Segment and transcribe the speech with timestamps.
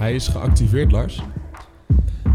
[0.00, 1.22] Hij is geactiveerd, Lars.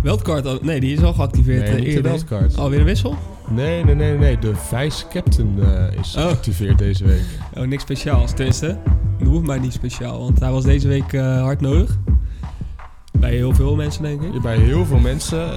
[0.01, 1.71] Wildcard, nee, die is al geactiveerd.
[1.71, 2.11] Nee, eh, eerder.
[2.11, 2.57] wildcard.
[2.57, 3.15] Alweer een wissel?
[3.49, 4.39] Nee, nee, nee, nee.
[4.39, 6.21] De vice-captain eh, is Oh.
[6.23, 7.23] geactiveerd deze week.
[7.57, 8.33] Oh, niks speciaals.
[8.33, 8.77] Tenminste,
[9.19, 11.97] dat hoeft maar niet speciaal, want hij was deze week eh, hard nodig.
[13.19, 14.41] Bij heel veel mensen, denk ik.
[14.41, 15.49] Bij heel veel mensen.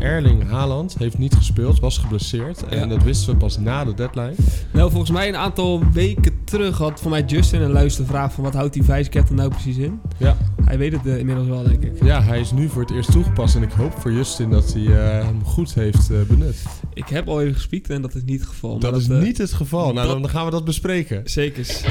[0.00, 2.68] Erling Haaland heeft niet gespeeld, was geblesseerd.
[2.68, 4.34] En dat wisten we pas na de deadline.
[4.72, 8.54] Nou, volgens mij een aantal weken terug had voor mij Justin een luistervraag van wat
[8.54, 10.00] houdt die vice captain nou precies in.
[10.16, 10.36] Ja.
[10.64, 12.04] Hij weet het eh, inmiddels wel, denk ik.
[12.04, 13.54] Ja, hij is nu voor het eerst toegepast.
[13.56, 16.62] En ik hoop voor Justin dat hij eh, hem goed heeft eh, benut.
[16.94, 18.70] Ik heb al even gespiekt en dat is niet het geval.
[18.78, 19.92] maar dat is niet het geval.
[19.92, 21.20] Nou, dat- dan gaan we dat bespreken.
[21.24, 21.82] Zekers.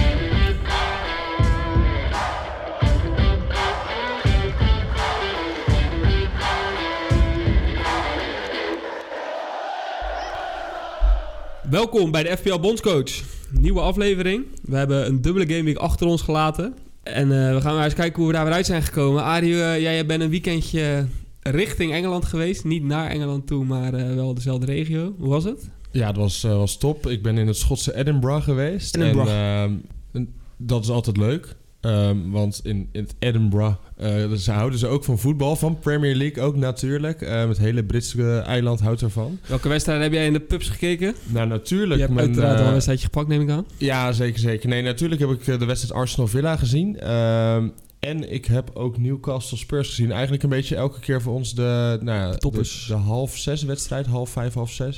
[11.70, 13.12] Welkom bij de FPL Bondscoach.
[13.50, 14.46] Nieuwe aflevering.
[14.62, 16.74] We hebben een dubbele gameweek achter ons gelaten.
[17.04, 19.24] En eh, we gaan maar eens kijken hoe we daar weer uit zijn gekomen.
[19.24, 21.06] Arie, eh, jij bent een weekendje
[21.42, 22.64] richting Engeland geweest.
[22.64, 25.16] Niet naar Engeland toe, maar eh, wel dezelfde regio.
[25.18, 25.70] Hoe was het?
[25.92, 27.08] Ja, het was, was top.
[27.08, 28.96] Ik ben in het Schotse Edinburgh geweest.
[28.96, 29.32] Edinburgh.
[29.32, 29.74] En ehm,
[30.12, 31.56] en dat is altijd leuk.
[31.80, 36.16] Ehm, want in, in het Edinburgh eh, ze houden ze ook van voetbal, van Premier
[36.16, 37.22] League ook natuurlijk.
[37.22, 39.40] Ehm, het hele Britse eiland houdt ervan.
[39.48, 41.14] Welke wedstrijd heb jij in de pubs gekeken?
[41.26, 42.00] Nou, Je natuurlijk.
[42.00, 43.66] hebt mijn, uiteraard al eh, een wedstrijdje gepakt, neem ik aan.
[43.78, 44.70] Ja, zeker, zeker.
[44.70, 47.00] Nee, natuurlijk heb ik eh, de wedstrijd Arsenal-Villa gezien.
[47.00, 47.68] Ehm,
[48.04, 50.12] en ik heb ook Newcastle Spurs gezien.
[50.12, 52.86] Eigenlijk een beetje elke keer voor ons de, nou ja, de, toppers.
[52.88, 54.98] de half zes wedstrijd, half vijf, half zes.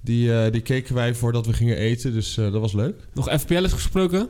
[0.00, 2.94] Die, eh, die keken wij voordat we gingen eten, dus eh, dat was leuk.
[3.12, 4.28] Nog FPL's gesproken?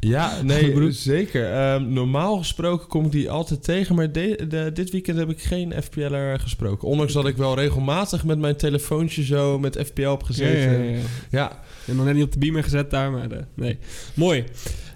[0.00, 1.52] Ja, nee, zeker.
[1.52, 5.40] Ehm, normaal gesproken kom ik die altijd tegen, maar de- de- dit weekend heb ik
[5.40, 6.88] geen FPL'er gesproken.
[6.88, 10.72] Ondanks dat ik wel regelmatig met mijn telefoontje zo met FPL heb gezeten.
[10.72, 10.98] Ja, ja, ja.
[11.30, 11.50] ja.
[11.50, 13.78] Ik heb nog net niet op de beamer gezet daar, maar eh, nee.
[14.14, 14.44] Mooi.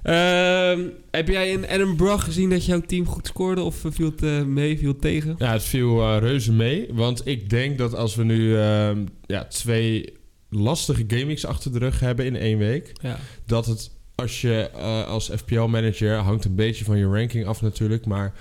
[0.03, 0.81] Ehm,
[1.11, 4.43] heb jij in Edinburgh gezien dat jouw team goed scoorde of eh, viel het eh,
[4.43, 5.35] mee, viel het tegen?
[5.39, 6.89] Ja, het viel reuze mee.
[6.93, 10.13] Want ik denk dat als we nu ehm, ja, twee
[10.51, 12.93] lastige gamings achter de rug hebben in één week...
[13.03, 13.19] Ja.
[13.47, 16.17] dat het als je eh, als FPL-manager...
[16.17, 18.07] hangt een beetje van je ranking af natuurlijk...
[18.07, 18.33] maar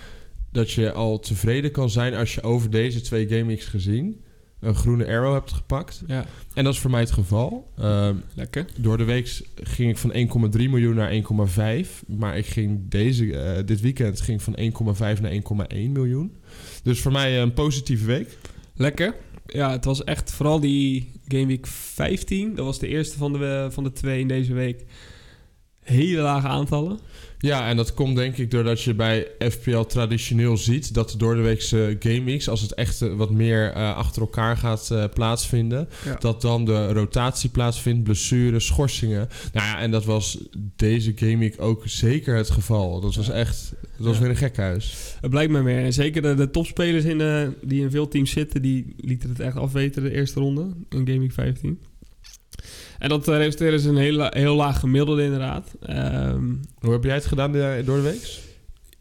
[0.52, 4.22] dat je al tevreden kan zijn als je over deze twee gamings gezien...
[4.60, 6.04] een groene arrow hebt gepakt.
[6.08, 7.72] ja, En dat is voor mij het geval.
[7.78, 8.66] Ehm, lekker.
[8.78, 12.04] door de week ging ik van 1,3 miljoen naar 1,5.
[12.08, 16.36] Maar ik ging deze, eh, dit weekend ging van 1,5 naar 1,1 miljoen.
[16.84, 18.38] Dus voor mij een positieve week.
[18.76, 19.16] Lekker.
[19.48, 22.56] Ja, het was echt vooral die Game Week 15.
[22.56, 24.86] Dat was de eerste van de, van de twee in deze week.
[25.84, 27.00] Hele lage aantallen.
[27.38, 30.94] Ja, en dat komt denk ik doordat je bij FPL traditioneel ziet...
[30.94, 35.04] dat de doordeweekse gameweeks, als het echt eh, wat meer eh, achter elkaar gaat eh,
[35.14, 35.90] plaatsvinden...
[36.06, 36.16] Ja.
[36.20, 39.28] dat dan de rotatie plaatsvindt, blessures, schorsingen.
[39.54, 40.38] Nou ja, en dat was
[40.76, 43.00] deze gameweek ook zeker het geval.
[43.02, 43.34] Dat was Ja.
[43.34, 43.74] echt...
[43.98, 44.22] Dat was Ja.
[44.22, 45.16] weer een gekhuis.
[45.22, 45.84] Het blijkt maar meer.
[45.84, 49.40] En zeker de, de topspelers in, eh, die in veel teams zitten, die lieten het
[49.40, 51.80] echt afweten de eerste ronde in Week 15.
[53.00, 55.76] En dat eh, resulteerde dus in een heel, heel laag gemiddelde inderdaad.
[55.82, 58.42] Ehm, Hoe heb jij het gedaan eh, door de week?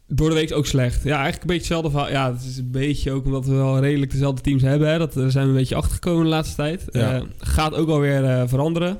[0.07, 1.03] door de week ook slecht.
[1.03, 2.09] Ja, eigenlijk een beetje hetzelfde verhaal.
[2.09, 4.89] Ja, het is een beetje ook omdat we wel redelijk dezelfde teams hebben.
[4.89, 4.97] Hè.
[4.97, 6.85] Dat, daar zijn we een beetje achtergekomen de laatste tijd.
[6.91, 7.15] Ja.
[7.15, 8.97] Eh, gaat ook alweer eh veranderen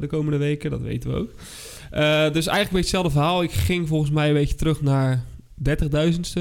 [0.00, 0.70] de komende weken.
[0.70, 1.30] Dat weten we ook.
[2.34, 3.42] Dus eigenlijk een beetje hetzelfde verhaal.
[3.42, 6.40] Ik ging volgens mij een beetje terug naar 30.000ste.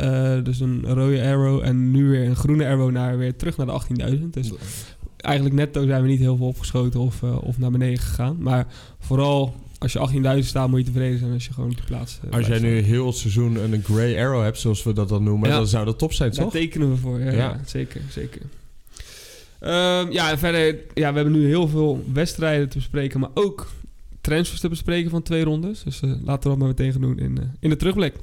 [0.00, 3.66] Eh, dus een rode arrow en nu weer een groene arrow naar weer terug naar
[3.66, 4.22] de 18.000.
[4.30, 4.52] Dus
[5.20, 8.36] eigenlijk netto zijn we niet heel veel opgeschoten of, eh, of naar beneden gegaan.
[8.38, 8.66] Maar
[8.98, 12.36] vooral als je 18.000 staat moet je tevreden zijn als je gewoon op plaats eh,
[12.36, 15.48] Als jij nu heel het seizoen een grey arrow hebt, zoals we dat dan noemen,
[15.48, 15.56] Ja.
[15.56, 16.52] dan zou dat top zijn, Daar toch?
[16.52, 18.40] tekenen we voor, ja, zeker, zeker.
[19.60, 23.70] Ehm, ja, en verder, ja, we hebben nu heel veel wedstrijden te bespreken, maar ook
[24.20, 25.82] transfers te bespreken van twee rondes.
[25.82, 28.14] Dus eh, laten we dat maar meteen gaan doen in, in de terugblik.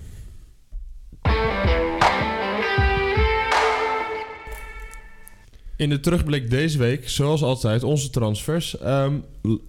[5.77, 8.77] In de terugblik deze week, zoals altijd, onze transfers.
[8.77, 9.13] Ehm,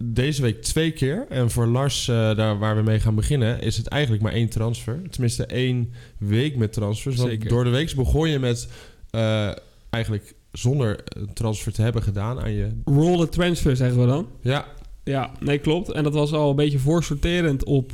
[0.03, 1.25] deze week twee keer.
[1.29, 4.49] En voor Lars, eh, daar waar we mee gaan beginnen, is het eigenlijk maar één
[4.49, 5.01] transfer.
[5.09, 7.15] Tenminste één week met transfers.
[7.15, 7.49] Want Zeker.
[7.49, 8.69] door de week begon je met
[9.09, 9.51] eh,
[9.89, 12.67] eigenlijk zonder een transfer te hebben gedaan aan je...
[12.85, 14.27] Roll the transfer, zeggen we dan.
[14.41, 14.65] Ja,
[15.03, 15.91] Ja, nee, klopt.
[15.91, 17.91] En dat was al een beetje voorsorterend op,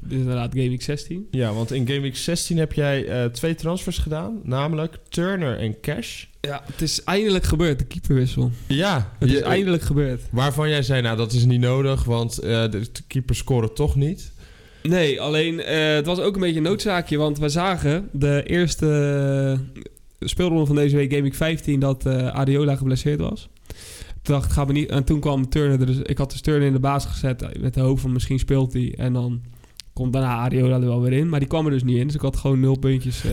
[0.00, 1.28] dus inderdaad, Game Week 16.
[1.30, 4.40] ja, want in Game Week 16 heb jij eh, twee transfers gedaan.
[4.42, 6.24] Namelijk Turner en Cash.
[6.44, 8.50] Ja, het is eindelijk gebeurd, de keeperwissel.
[8.66, 10.20] Ja, Het is eindelijk gebeurd.
[10.30, 14.32] Waarvan jij zei, nou dat is niet nodig, want eh, de keeper scoren toch niet.
[14.82, 18.86] Nee, alleen eh, het was ook een beetje een noodzaakje, want we zagen de eerste
[20.18, 23.48] eh, speelronde van deze week, Game Week 15, dat Adiola geblesseerd was.
[24.22, 24.88] Toen dacht ik, gaat me niet.
[24.88, 25.98] En toen kwam Turner er dus.
[25.98, 28.94] Ik had dus Turner in de baas gezet met de hoop van misschien speelt hij.
[28.96, 29.42] En dan
[29.92, 31.28] komt daarna Ariola er wel weer in.
[31.28, 32.06] Maar die kwam er dus niet in.
[32.06, 33.24] Dus ik had gewoon nul puntjes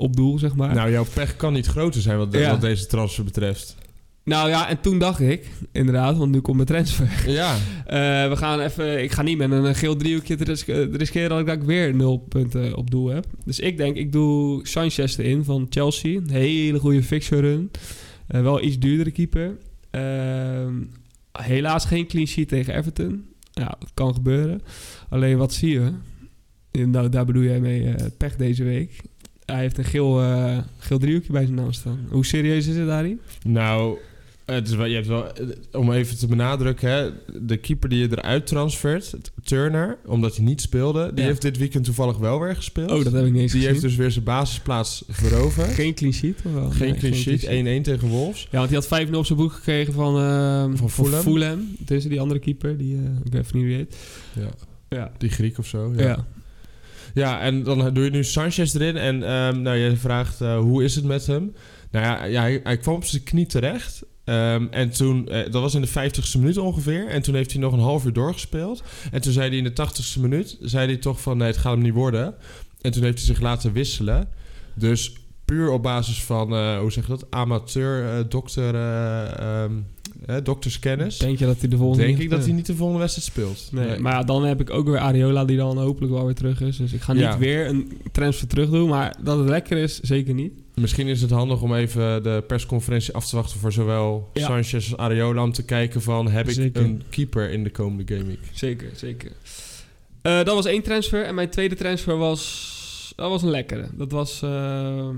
[0.00, 0.74] op doel, zeg maar.
[0.74, 2.50] Nou, jouw pech kan niet groter zijn wat, Ja.
[2.50, 3.76] wat deze transfer betreft.
[4.24, 7.30] Nou ja, en toen dacht ik, inderdaad, want nu komt mijn transfer.
[7.30, 7.56] Ja,
[7.86, 7.96] Eh,
[8.28, 11.40] we gaan even, ik ga niet met een geel driehoekje te ris- eh, riskeren dat
[11.40, 13.26] ik, dat ik weer nul punten op doel heb.
[13.44, 16.16] Dus ik denk, ik doe Sanchez erin van Chelsea.
[16.16, 17.70] Een hele goede fixture run.
[18.26, 19.56] Eh, wel iets duurdere keeper.
[19.90, 20.74] Ehm,
[21.32, 23.24] helaas geen clean sheet tegen Everton.
[23.52, 24.60] Ja, het kan gebeuren.
[25.08, 25.92] Alleen wat zie je?
[26.86, 29.00] Nou, daar bedoel jij mee pech deze week.
[29.50, 31.98] Hij heeft een geel, eh, geel driehoekje bij zijn naam staan.
[32.10, 33.20] Hoe serieus is het daarin?
[33.44, 33.98] nou,
[34.44, 35.26] het is wel, je hebt wel,
[35.72, 37.10] om even te benadrukken, hè,
[37.42, 39.14] de keeper die je eruit transfert,
[39.44, 41.28] Turner, omdat hij niet speelde, die Ja.
[41.28, 42.90] heeft dit weekend toevallig wel weer gespeeld.
[42.90, 43.68] Oh, dat heb ik niet eens die gezien.
[43.68, 45.68] heeft dus weer zijn basisplaats veroverd.
[45.80, 46.36] Geen clean sheet?
[46.44, 46.70] Of wel?
[46.70, 48.48] Geen Nee, clean sheet, 1-1 tegen Wolves.
[48.50, 51.20] Ja, want hij had 5-0 op zijn boek gekregen van, ehm Van Fulham.
[51.22, 51.76] Fulham.
[51.78, 53.96] Dus die andere keeper, die, eh, ik weet even niet wie heet.
[54.32, 54.48] Ja,
[54.88, 55.12] Ja.
[55.18, 55.92] die Griek of zo.
[55.96, 56.02] Ja.
[56.02, 56.26] Ja,
[57.14, 57.40] ja.
[57.40, 58.96] en dan doe je nu Sanchez erin.
[58.96, 61.54] En ehm, nou, je vraagt eh, hoe is het met hem?
[61.90, 64.02] Nou ja, ja hij, kwam op zijn knie terecht.
[64.24, 67.08] Ehm, en toen, eh, dat was in de 50ste minuut ongeveer.
[67.08, 68.82] En toen heeft hij nog een half uur doorgespeeld.
[69.10, 71.72] En toen zei hij in de 80ste minuut, zei hij toch van nee, het gaat
[71.72, 72.34] hem niet worden.
[72.80, 74.28] En toen heeft hij zich laten wisselen.
[74.74, 75.12] Dus
[75.44, 78.74] puur op basis van, eh, hoe zeg je dat, amateur, eh, dokter,
[80.36, 81.18] eh, dokterskennis.
[81.18, 83.68] Denk je dat hij de volgende Denk ik dat hij niet de volgende wedstrijd speelt.
[83.72, 86.60] Nee, maar ja, dan heb ik ook weer Ariola die dan hopelijk wel weer terug
[86.60, 86.76] is.
[86.76, 87.38] Dus ik ga niet Ja.
[87.38, 88.88] weer een transfer terug doen.
[88.88, 90.52] Maar dat het lekker is, zeker niet.
[90.74, 94.46] Misschien is het handig om even de persconferentie af te wachten voor zowel Ja.
[94.46, 98.38] Sanchez als Areola om te kijken van heb ik een keeper in de komende gameweek.
[98.52, 99.32] Zeker, zeker.
[100.22, 101.24] Eh, dat was één transfer.
[101.24, 103.12] En mijn tweede transfer was...
[103.16, 103.88] Dat was een lekkere.
[103.94, 105.08] Dat was eh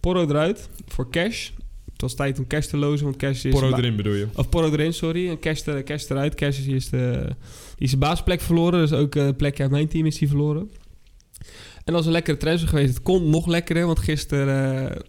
[0.00, 1.50] Porro eruit voor cash.
[2.00, 3.52] Het was tijd om cash te lozen, want cash is...
[3.52, 4.26] Porro erin bedoel je?
[4.34, 5.28] Of Porro erin, sorry.
[5.28, 6.34] En Cash, er, Cash eruit.
[6.34, 7.28] Cash is, is, de,
[7.78, 8.80] is zijn basisplek verloren.
[8.80, 10.70] Dus ook een plekje uit mijn team is die verloren.
[11.74, 12.94] En dat was een lekkere transfer geweest.
[12.94, 15.00] Het kon nog lekkerder, want gisteren eh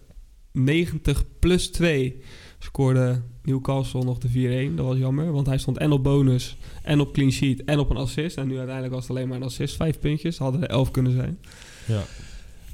[0.52, 2.22] 90 plus 2
[2.60, 4.76] scoorde Newcastle nog de 4-1.
[4.76, 7.90] Dat was jammer, want hij stond en op bonus en op clean sheet en op
[7.90, 8.38] een assist.
[8.38, 9.76] En nu uiteindelijk was het alleen maar een assist.
[9.76, 11.40] Vijf puntjes, hadden er elf kunnen zijn.
[11.86, 12.04] Ja.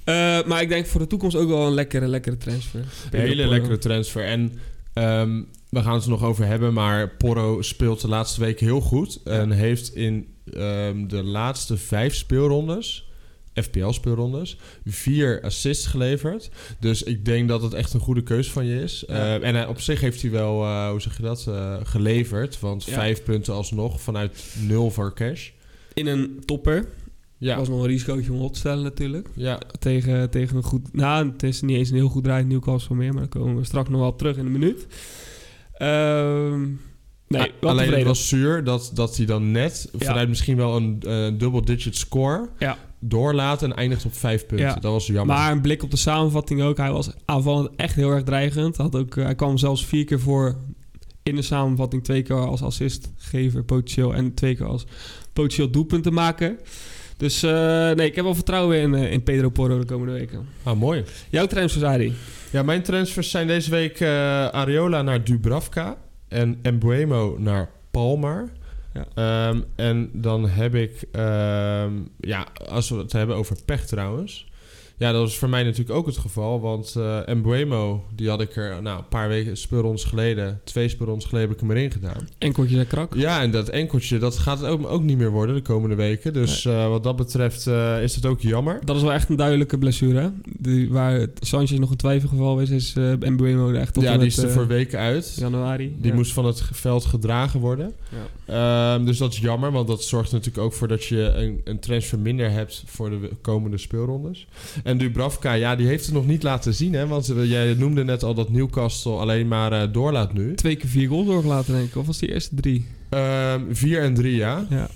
[0.08, 2.80] Eh, maar ik denk voor de toekomst ook wel een lekkere, lekkere transfer.
[3.12, 4.24] Een hele lekkere transfer.
[4.24, 4.60] En
[4.94, 8.82] ehm, we gaan het er nog over hebben, maar Porro speelt de laatste weken heel
[8.82, 9.20] goed.
[9.24, 13.10] En heeft in ehm, de laatste vijf speelrondes,
[13.54, 16.50] FPL-speelrondes, vier assists geleverd.
[16.80, 19.04] Dus ik denk dat het echt een goede keuze van je is.
[19.08, 19.14] Ja.
[19.40, 22.60] Eh, en hij- op zich heeft hij wel, eh, hoe zeg je dat, eh, geleverd.
[22.60, 22.94] Want Ja.
[22.94, 25.50] vijf punten alsnog vanuit nul voor cash.
[25.94, 26.86] In een topper.
[27.40, 29.28] Ja, Dat was nog een risicootje om op te stellen natuurlijk.
[29.34, 30.94] ja, tegen, tegen een goed...
[30.94, 33.64] Nou, het is niet eens een heel goed draaiend Newcastle meer, maar daar komen we
[33.64, 34.88] straks nog wel terug in een minuut.
[35.74, 36.62] Ehm
[37.28, 40.06] nee, alleen het was zuur dat, dat hij dan net Ja.
[40.06, 42.78] vanuit misschien wel een eh, double-digit score Ja.
[43.00, 44.66] doorlaat en eindigt op vijf punten.
[44.68, 44.74] Ja.
[44.74, 45.36] Dat was jammer.
[45.36, 46.78] Maar een blik op de samenvatting ook.
[46.78, 48.78] Hij was aanvallend echt heel erg dreigend.
[48.78, 50.56] Had ook, eh, hij kwam zelfs vier keer voor
[51.24, 52.04] in de samenvatting.
[52.04, 54.86] Twee keer als assistgever potentieel en twee keer als
[55.34, 56.58] potentieel doelpunten maken.
[57.18, 60.48] Dus eh, nee, ik heb wel vertrouwen in, eh, in Pedro Porro de komende weken.
[60.64, 61.04] Ah, mooi.
[61.30, 62.14] Jouw transfers, Adi?
[62.52, 65.98] Ja, mijn transfers zijn deze week eh Areola naar Dubravka
[66.28, 68.50] en Embuemo naar Palmer.
[68.94, 69.06] Ja.
[69.16, 74.48] Ehm, en dan heb ik, ehm, ja, als we het hebben over pech trouwens.
[75.00, 76.62] Ja, dat was voor mij natuurlijk ook het geval.
[76.62, 81.26] Want eh Embuemo, die had ik er nou, een paar weken, speelrondes geleden, twee speelrondes
[81.26, 82.28] geleden heb ik hem erin gedaan.
[82.38, 83.14] Enkeltjes en krak.
[83.16, 86.34] Ja, en dat enkeltje, dat gaat het ook, ook niet meer worden de komende weken.
[86.34, 88.80] Dus eh, wat dat betreft eh, is het ook jammer.
[88.86, 90.20] Dat is wel echt een duidelijke blessure.
[90.20, 90.28] hè?
[90.60, 94.28] Die, waar Sanchez nog een twijfelgeval is, is uh, er echt tot ja, die met,
[94.28, 95.36] is er voor weken uit.
[95.40, 95.96] januari.
[95.98, 96.16] Die Ja.
[96.18, 97.94] moest van het veld gedragen worden.
[98.46, 98.96] Ja.
[98.96, 101.80] Ehm, dus dat is jammer, want dat zorgt natuurlijk ook voor dat je een, een
[101.80, 104.48] transfer minder hebt voor de komende speelrondes.
[104.88, 107.08] En Dubravka, ja, die heeft het nog niet laten zien, hè?
[107.08, 110.56] Want jij noemde net al dat Newcastle alleen maar eh, doorlaat nu.
[110.56, 111.96] Twee keer vier goals doorgelaten, denk ik.
[111.96, 112.86] Of was die eerste drie?
[113.10, 114.66] Ehm 4 en 3, ja.
[114.70, 114.90] Ja.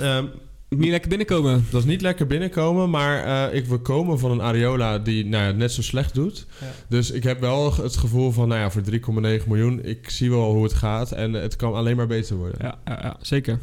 [0.00, 0.24] Ehm,
[0.68, 1.64] Niet lekker binnenkomen.
[1.70, 5.44] dat is niet lekker binnenkomen, maar eh, ik wil komen van een Areola die nou
[5.44, 6.46] ja, net zo slecht doet.
[6.60, 6.66] Ja.
[6.88, 10.52] Dus ik heb wel het gevoel van, nou ja, voor 3,9 miljoen, ik zie wel
[10.52, 12.58] hoe het gaat en het kan alleen maar beter worden.
[12.60, 13.58] Ja, ja, ja, zeker.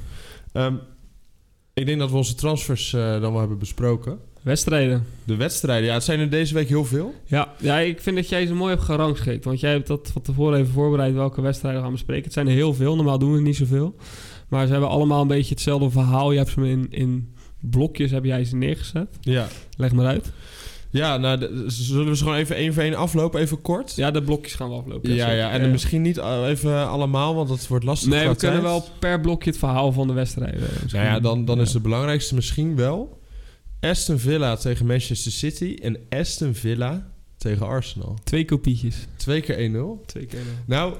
[0.52, 0.76] Ehm,
[1.74, 4.20] ik denk dat we onze transfers eh, dan wel hebben besproken.
[4.48, 5.06] Wedstrijden.
[5.24, 7.14] De wedstrijden, ja, het zijn er deze week heel veel.
[7.26, 9.46] Ja, ja, ik vind dat jij ze mooi hebt gerangschikt.
[9.46, 12.24] Want jij hebt dat van tevoren even voorbereid welke wedstrijden we gaan bespreken.
[12.24, 12.96] Het zijn er heel veel.
[12.96, 13.96] Normaal doen we niet zoveel.
[14.50, 16.32] Maar ze hebben allemaal een beetje hetzelfde verhaal.
[16.32, 19.08] Je hebt ze in, in blokjes heb jij ze neergezet.
[19.22, 19.48] Ja.
[19.78, 20.32] Leg maar uit.
[20.90, 23.96] Ja, nou, de- zullen we ze gewoon even één voor één aflopen, even kort?
[23.96, 25.14] Ja, de blokjes gaan we aflopen.
[25.14, 28.62] Ja, ja, en misschien niet eh, even allemaal, want dat wordt lastig Nee, we kunnen
[28.62, 30.60] wel per blokje het verhaal van de wedstrijd.
[30.60, 33.20] misschien- Nou ja, dan, dan is het belangrijkste misschien wel
[33.80, 38.18] Aston Villa tegen Manchester City en Aston Villa tegen Arsenal.
[38.24, 38.96] Twee kopietjes.
[39.16, 40.06] Twee keer 1-0.
[40.06, 40.40] Twee keer.
[40.66, 40.94] Nou,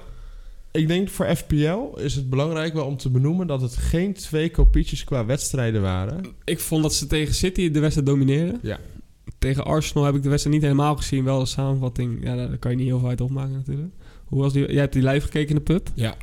[0.72, 4.52] ik denk voor FPL is het belangrijk wel om te benoemen dat het geen twee
[4.52, 6.26] kopietjes qua wedstrijden waren.
[6.44, 8.60] Ik vond dat ze tegen City de wedstrijd domineerden.
[8.62, 8.80] Ja.
[9.38, 11.24] Tegen Arsenal heb ik de wedstrijd niet helemaal gezien.
[11.24, 12.24] Wel de samenvatting.
[12.24, 13.94] Ja, daar kan je niet heel veel uit opmaken natuurlijk.
[14.26, 14.68] Hoe was die?
[14.68, 15.90] Jij hebt die live gekeken in de pub?
[15.94, 16.16] Ja.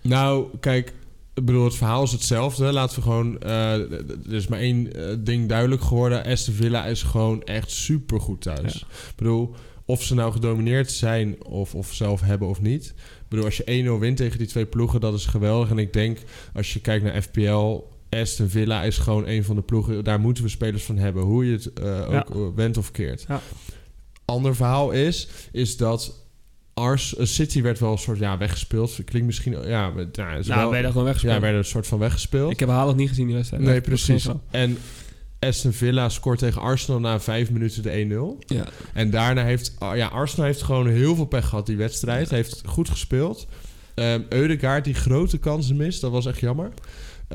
[0.00, 0.92] Nou, kijk,
[1.34, 2.72] ik bedoel, het verhaal is hetzelfde.
[2.72, 3.40] Laten we gewoon...
[3.40, 6.24] eh, er is maar één eh, ding duidelijk geworden.
[6.24, 8.72] Aston Villa is gewoon echt supergoed thuis.
[8.72, 8.86] Ja.
[9.08, 12.84] Ik bedoel, of ze nou gedomineerd zijn of, of zelf hebben of niet.
[12.96, 15.70] Ik bedoel, als je 1-0 wint tegen die twee ploegen, dat is geweldig.
[15.70, 16.18] En ik denk,
[16.54, 17.80] als je kijkt naar FPL...
[18.10, 20.04] Aston Villa is gewoon een van de ploegen.
[20.04, 21.22] Daar moeten we spelers van hebben.
[21.22, 22.52] Hoe je het eh, ook Ja.
[22.54, 23.24] wendt of keert.
[23.28, 23.40] Ja.
[24.24, 26.23] Ander verhaal is, is dat
[26.74, 28.98] Ars, City werd wel een soort ja, weggespeeld.
[29.04, 29.52] Klinkt misschien...
[29.52, 31.40] Ja, ja, Nou, wel, daar gewoon ja, weggespeeld.
[31.40, 32.50] werden een soort van weggespeeld.
[32.50, 33.62] ik heb Haaland niet gezien die wedstrijd.
[33.62, 34.28] nee, precies.
[34.50, 34.78] En
[35.38, 38.46] Aston Villa scoort tegen Arsenal na vijf minuten de 1-0.
[38.56, 38.64] Ja.
[38.92, 39.76] En daarna heeft...
[39.78, 42.30] ah, Ja, Arsenal heeft gewoon heel veel pech gehad die wedstrijd.
[42.30, 43.46] Heeft goed gespeeld.
[44.28, 46.00] Eudegaard die grote kansen mist.
[46.00, 46.70] Dat was echt jammer.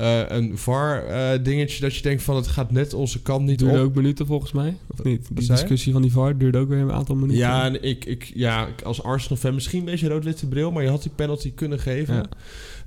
[0.00, 2.36] Eh, een VAR-dingetje dat je denkt van...
[2.36, 3.84] het gaat net onze kant niet Duurde op.
[3.84, 4.76] ook minuten volgens mij.
[4.86, 5.28] Of niet?
[5.32, 7.36] Die discussie van die VAR duurde ook weer een aantal minuten.
[7.36, 10.70] Ja, en ik, ik, ja, als Arsenal-fan misschien een beetje rood-witte bril...
[10.72, 12.14] maar je had die penalty kunnen geven.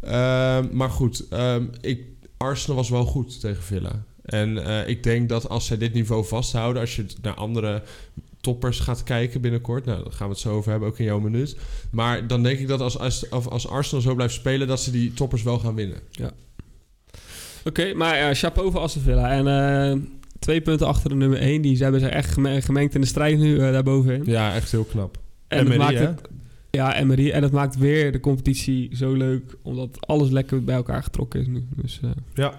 [0.01, 0.57] Ja.
[0.61, 2.01] Ehm, maar goed, ehm, ik,
[2.37, 4.03] Arsenal was wel goed tegen Villa.
[4.23, 6.81] En eh, ik denk dat als zij dit niveau vasthouden...
[6.81, 7.81] als je naar andere
[8.41, 9.85] toppers gaat kijken binnenkort...
[9.85, 11.57] nou, daar gaan we het zo over hebben, ook in jouw minuut.
[11.91, 14.67] Maar dan denk ik dat als, als, als Arsenal zo blijft spelen...
[14.67, 15.99] dat ze die toppers wel gaan winnen.
[17.65, 19.31] Oké, maar ja, chapeau voor Aston Villa.
[19.31, 19.99] En eh,
[20.39, 21.61] twee punten achter de nummer 1.
[21.61, 24.23] Die ze hebben zich echt geme- gemengd in de strijd nu eh, daarbovenin.
[24.25, 25.17] Ja, echt heel knap.
[25.47, 26.21] En het maakt het,
[26.69, 27.29] ja, Emery.
[27.31, 29.55] En dat maakt weer de competitie zo leuk.
[29.61, 31.63] Omdat alles lekker bij elkaar getrokken is nu.
[31.75, 32.53] Dus eh, Ja.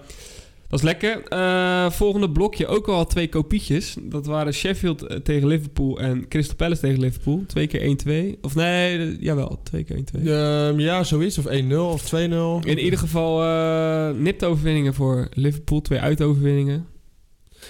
[0.67, 1.23] Dat is lekker.
[1.23, 3.95] Eh, volgende blokje ook al twee kopietjes.
[4.01, 7.43] Dat waren Sheffield eh, tegen Liverpool en Crystal Palace tegen Liverpool.
[7.47, 8.39] Twee keer 1-2.
[8.41, 9.59] Of nee, jawel.
[9.63, 10.19] Twee keer 1-2.
[10.19, 11.37] Ehm, ja, zoiets.
[11.37, 12.67] Of 1-0 of 2-0.
[12.67, 15.81] In ieder geval uh, nipt overwinningen voor Liverpool.
[15.81, 16.87] Twee uitoverwinningen.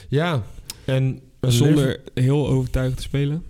[0.10, 0.44] Ja.
[0.86, 1.20] En
[1.52, 3.44] Zonder heel overtuigend te spelen.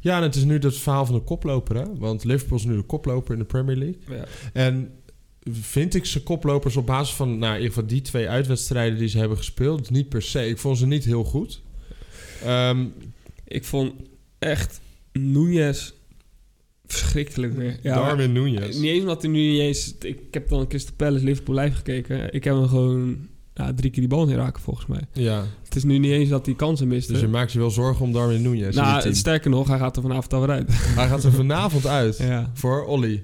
[0.00, 1.84] Ja, en het is nu het verhaal van de koploper, hè?
[1.98, 4.00] Want Liverpool is nu de koploper in de Premier League.
[4.08, 4.24] Ja.
[4.52, 4.90] En
[5.50, 9.08] vind ik ze koplopers op basis van, nou, in ieder geval die twee uitwedstrijden die
[9.08, 10.48] ze hebben gespeeld, niet per se.
[10.48, 11.62] Ik vond ze niet heel goed.
[12.44, 12.84] Ehm,
[13.44, 13.92] Ik vond
[14.38, 14.80] echt
[15.18, 15.94] Núñez
[16.86, 17.78] verschrikkelijk weer.
[17.82, 18.68] Ja, Darwin Núñez.
[18.74, 19.94] Niet eens omdat hij nu niet eens...
[20.00, 22.32] Ik heb dan Crystal Palace Liverpool live gekeken.
[22.34, 25.00] Ik heb hem gewoon ja, drie keer die bal niet raken volgens mij.
[25.12, 27.12] Ja, Het is nu niet eens dat hij kansen miste.
[27.12, 30.02] dus je maakt je wel zorgen om Darwin in nou, sterker nog, hij gaat er
[30.02, 30.66] vanavond alweer uit.
[30.70, 32.50] Hij gaat er vanavond uit ja.
[32.54, 33.22] voor Olly.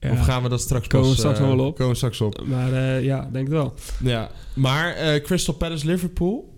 [0.00, 0.10] Ja.
[0.12, 1.76] Of gaan we dat straks Komen pas, straks eh, wel op.
[1.76, 2.46] Komen straks op.
[2.46, 3.74] Maar eh, ja, denk het wel.
[4.02, 6.56] Ja, maar eh, Crystal Palace Liverpool.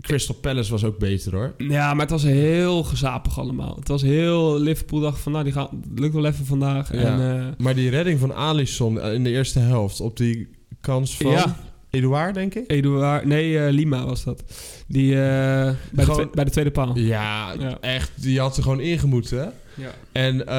[0.00, 1.54] Crystal Palace was ook beter hoor.
[1.58, 3.76] Ja, maar het was heel gezapig allemaal.
[3.78, 4.58] Het was heel...
[4.60, 6.92] Liverpool dacht van, nou, die gaan, lukt wel even vandaag.
[6.92, 6.98] Ja.
[7.20, 10.48] En, Maar die redding van Alisson in de eerste helft op die
[10.80, 11.56] kans van Ja.
[11.90, 12.70] Eduard, denk ik.
[12.70, 14.42] Eduard, nee, Lima was dat.
[14.86, 16.98] Die bij, de Gewoon- bij de tweede paal.
[16.98, 17.78] Ja, Ja.
[17.80, 18.10] echt.
[18.14, 19.38] Die had er gewoon ingemoeten.
[19.38, 19.48] hè?
[19.80, 19.94] Ja.
[20.12, 20.54] En eh,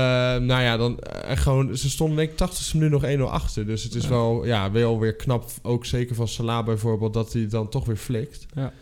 [0.47, 3.65] nou ja, dan eh, gewoon, ze stonden denk ik 80 minuten nog 1-0 achter.
[3.65, 4.09] Dus het is Ja.
[4.09, 5.49] wel, ja, wel weer knap.
[5.61, 8.45] Ook zeker van Salah bijvoorbeeld, dat hij dan toch weer flikt.
[8.55, 8.73] Ja.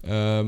[0.00, 0.46] Ehm,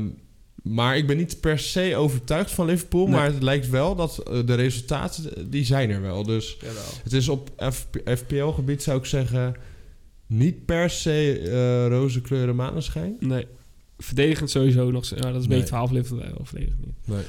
[0.63, 3.05] maar ik ben niet per se overtuigd van Liverpool.
[3.05, 3.15] Nee.
[3.15, 6.23] Maar het lijkt wel dat eh, de resultaten, eh, die zijn er wel.
[6.23, 6.57] Dus
[7.03, 7.49] het is op
[8.05, 9.55] FPL-gebied zou ik zeggen...
[10.27, 13.15] niet per se roze kleuren maneschijn.
[13.19, 13.47] Nee.
[14.03, 15.05] Verdedigend sowieso nog.
[15.09, 16.95] Ja, dat is een beetje 12 Liverpool wel verdedigend niet.
[17.05, 17.23] Nee.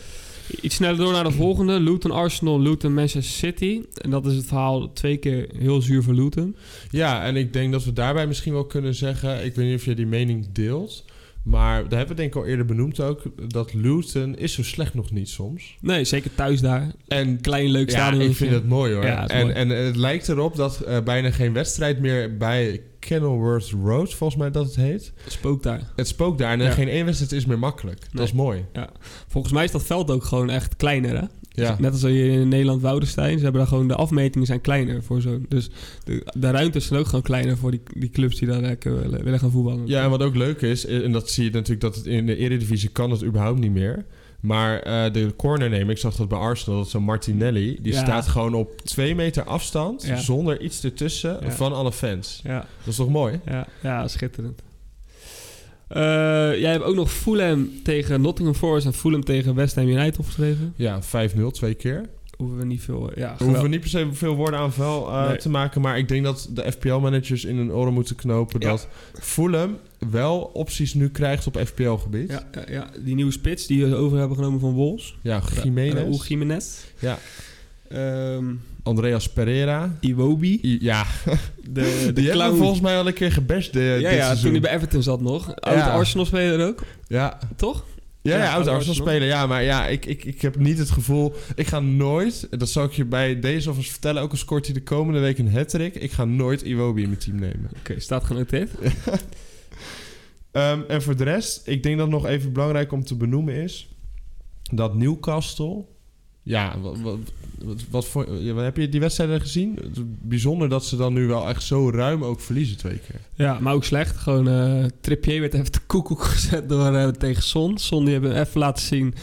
[0.61, 1.81] Iets sneller door naar de volgende.
[1.81, 3.83] Luton Arsenal, Luton Manchester City.
[3.95, 6.57] En dat is het verhaal twee keer heel zuur voor Luton.
[6.91, 9.45] Ja, en ik denk dat we daarbij misschien wel kunnen zeggen...
[9.45, 11.05] ik weet niet of je die mening deelt...
[11.43, 13.23] maar daar hebben we denk ik al eerder benoemd ook...
[13.49, 15.77] dat Luton is zo slecht nog niet soms.
[15.81, 16.93] Nee, zeker thuis daar.
[17.09, 18.31] En Klein leuk ja, stadion.
[18.31, 19.05] ik vind het mooi hoor.
[19.05, 19.55] Ja, het en, mooi.
[19.55, 24.15] en het lijkt erop dat eh, bijna geen wedstrijd meer bij Kenilworth Road...
[24.15, 25.13] volgens mij dat het heet.
[25.27, 25.93] Spook daar.
[25.97, 26.71] Het spookt daar en Ja.
[26.71, 28.07] geen één wedstrijd is meer makkelijk.
[28.13, 28.65] Dat is mooi.
[29.29, 31.25] Volgens mij is dat veld ook gewoon echt kleiner, hè?
[31.55, 31.77] Ja.
[31.81, 33.37] Net als je in Nederland Woudenstein.
[33.37, 33.89] Ze hebben daar gewoon...
[33.89, 35.47] De afmetingen zijn kleiner voor zo'n...
[35.49, 35.71] Dus
[36.05, 39.39] de, de ruimtes zijn ook gewoon kleiner voor die, die clubs die daar willen, willen
[39.39, 39.87] gaan voetballen.
[39.87, 42.37] Ja, en wat ook leuk is, en dat zie je natuurlijk dat het in de
[42.37, 44.05] Eredivisie kan het überhaupt niet meer.
[44.43, 48.01] Maar eh, de corner nemen, ik zag dat bij Arsenal, dat zo'n Martinelli, die Ja.
[48.03, 50.17] staat gewoon op twee meter afstand, Ja.
[50.17, 51.51] zonder iets ertussen, Ja.
[51.51, 52.41] van alle fans.
[52.45, 53.41] Ja, Dat is toch mooi?
[53.47, 54.63] ja, ja schitterend.
[55.89, 56.01] Eh,
[56.61, 60.73] jij hebt ook nog Fulham tegen Nottingham Forest en Fulham tegen West Ham United opgeschreven.
[60.77, 62.09] Ja, 5-0 twee keer.
[62.37, 63.01] Hoeven we niet veel...
[63.03, 63.71] Ja, We hoeven geweldig.
[63.71, 65.37] niet per se veel woorden aan vuil eh, Nee.
[65.37, 65.81] te maken.
[65.81, 68.61] Maar ik denk dat de FPL-managers in hun oren moeten knopen...
[68.61, 68.89] Dat
[69.21, 69.77] Fulham
[70.11, 72.31] wel opties nu krijgt op FPL-gebied.
[72.31, 75.17] Ja, ja, ja, die nieuwe spits die we over hebben genomen van Wolves.
[75.23, 76.27] Ja, Jiménez.
[76.29, 76.67] Jiménez.
[76.99, 77.19] Ja.
[77.89, 78.45] Ehm,
[78.83, 79.97] Andreas Pereira.
[80.01, 80.61] Iwobi.
[80.65, 81.07] I- Ja,
[81.69, 82.57] De, de die clown.
[82.57, 84.51] volgens mij al een keer gebashed eh, ja, dit ja, toen seizoen.
[84.51, 85.55] hij bij Everton zat nog.
[85.57, 85.91] Oud Ja.
[85.93, 87.85] Arsenal-speler ook, Ja, toch?
[88.23, 89.07] ja, ja, Ja, oud oud Arsenal Arsenal.
[89.09, 89.29] spelen.
[89.29, 91.35] Ja, maar ja, ik, ik, ik heb niet het gevoel...
[91.55, 94.23] Ik ga nooit, dat zal ik je bij deze of eens vertellen...
[94.23, 95.95] ook al scoort hij de komende week een hat-trick...
[95.95, 97.71] ik ga nooit Iwobi in mijn team nemen.
[97.79, 98.71] Oké, staat genoteerd.
[100.53, 103.89] Ehm, en voor de rest, ik denk dat nog even belangrijk om te benoemen is...
[104.63, 105.85] dat Newcastle...
[106.45, 107.19] Ja, wat, wat,
[107.65, 109.75] wat, wat voor, heb je die wedstrijden gezien?
[109.83, 113.21] Het is bijzonder dat ze dan nu wel echt zo ruim ook verliezen twee keer.
[113.35, 114.17] Ja, maar ook slecht.
[114.17, 117.79] Gewoon eh Trippier werd even te koekoek gezet door, eh, tegen Son.
[117.79, 119.15] Son die hebben even laten zien...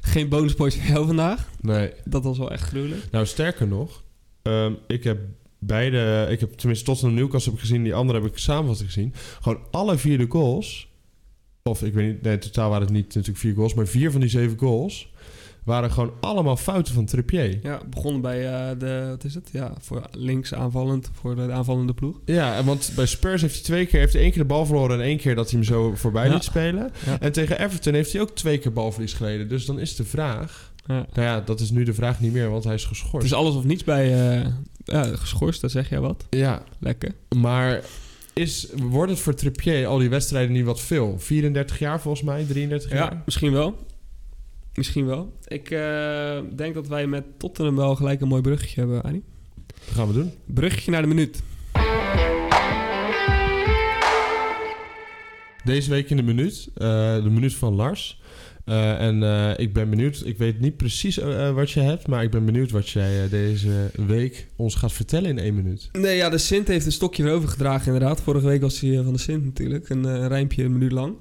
[0.00, 1.48] Geen bonuspoints voor jou vandaag.
[1.60, 1.92] Nee.
[2.04, 3.10] Dat was wel echt gruwelijk.
[3.10, 4.02] Nou, sterker nog,
[4.42, 5.18] ehm, ik heb
[5.66, 8.92] beide, ik heb tenminste tot een Newcastle heb ik gezien, die andere heb ik samenvatting
[8.92, 9.14] gezien.
[9.40, 10.88] Gewoon alle vier de goals,
[11.62, 14.10] of ik weet niet, nee, in totaal waren het niet natuurlijk vier goals, maar vier
[14.10, 15.12] van die zeven goals
[15.64, 17.58] waren gewoon allemaal fouten van Trippier.
[17.62, 19.04] Ja, begonnen bij eh, de...
[19.08, 19.48] Wat is het?
[19.52, 21.10] Ja, voor links aanvallend.
[21.12, 22.20] Voor de aanvallende ploeg.
[22.24, 24.66] Ja, en want bij Spurs heeft hij twee keer, heeft hij één keer de bal
[24.66, 26.32] verloren en één keer dat hij hem zo voorbij Ja.
[26.32, 26.90] liet spelen.
[27.06, 27.20] Ja.
[27.20, 29.48] En tegen Everton heeft hij ook twee keer balverlies geleden.
[29.48, 30.94] Dus dan is de vraag, Ja.
[30.94, 33.12] nou ja, dat is nu de vraag niet meer, want hij is geschorst.
[33.14, 34.38] Het is alles of niets bij...
[34.40, 34.46] eh,
[34.84, 36.26] ja, geschorst, dat zeg jij wat.
[36.30, 37.14] ja, Lekker.
[37.36, 37.84] Maar
[38.32, 41.18] is, wordt het voor Trippier al die wedstrijden niet wat veel?
[41.18, 43.22] 34 jaar volgens mij, 33 Ja, jaar?
[43.24, 43.86] misschien wel.
[44.74, 45.32] Misschien wel.
[45.46, 49.22] Ik eh, denk dat wij met Tottenham wel gelijk een mooi bruggetje hebben, Arie.
[49.66, 50.32] Dat gaan we doen.
[50.46, 51.42] Bruggetje naar de minuut.
[55.64, 58.20] Deze week in de minuut, eh, de minuut van Lars.
[58.64, 62.22] Eh, en eh, ik ben benieuwd, ik weet niet precies eh, wat je hebt, maar
[62.22, 65.88] ik ben benieuwd wat jij deze week ons gaat vertellen in één minuut.
[65.92, 68.20] Nee, ja, de Sint heeft een stokje weer overgedragen inderdaad.
[68.20, 69.88] Vorige week was hij van de Sint natuurlijk.
[69.88, 71.16] Een rijmpje een minuut lang.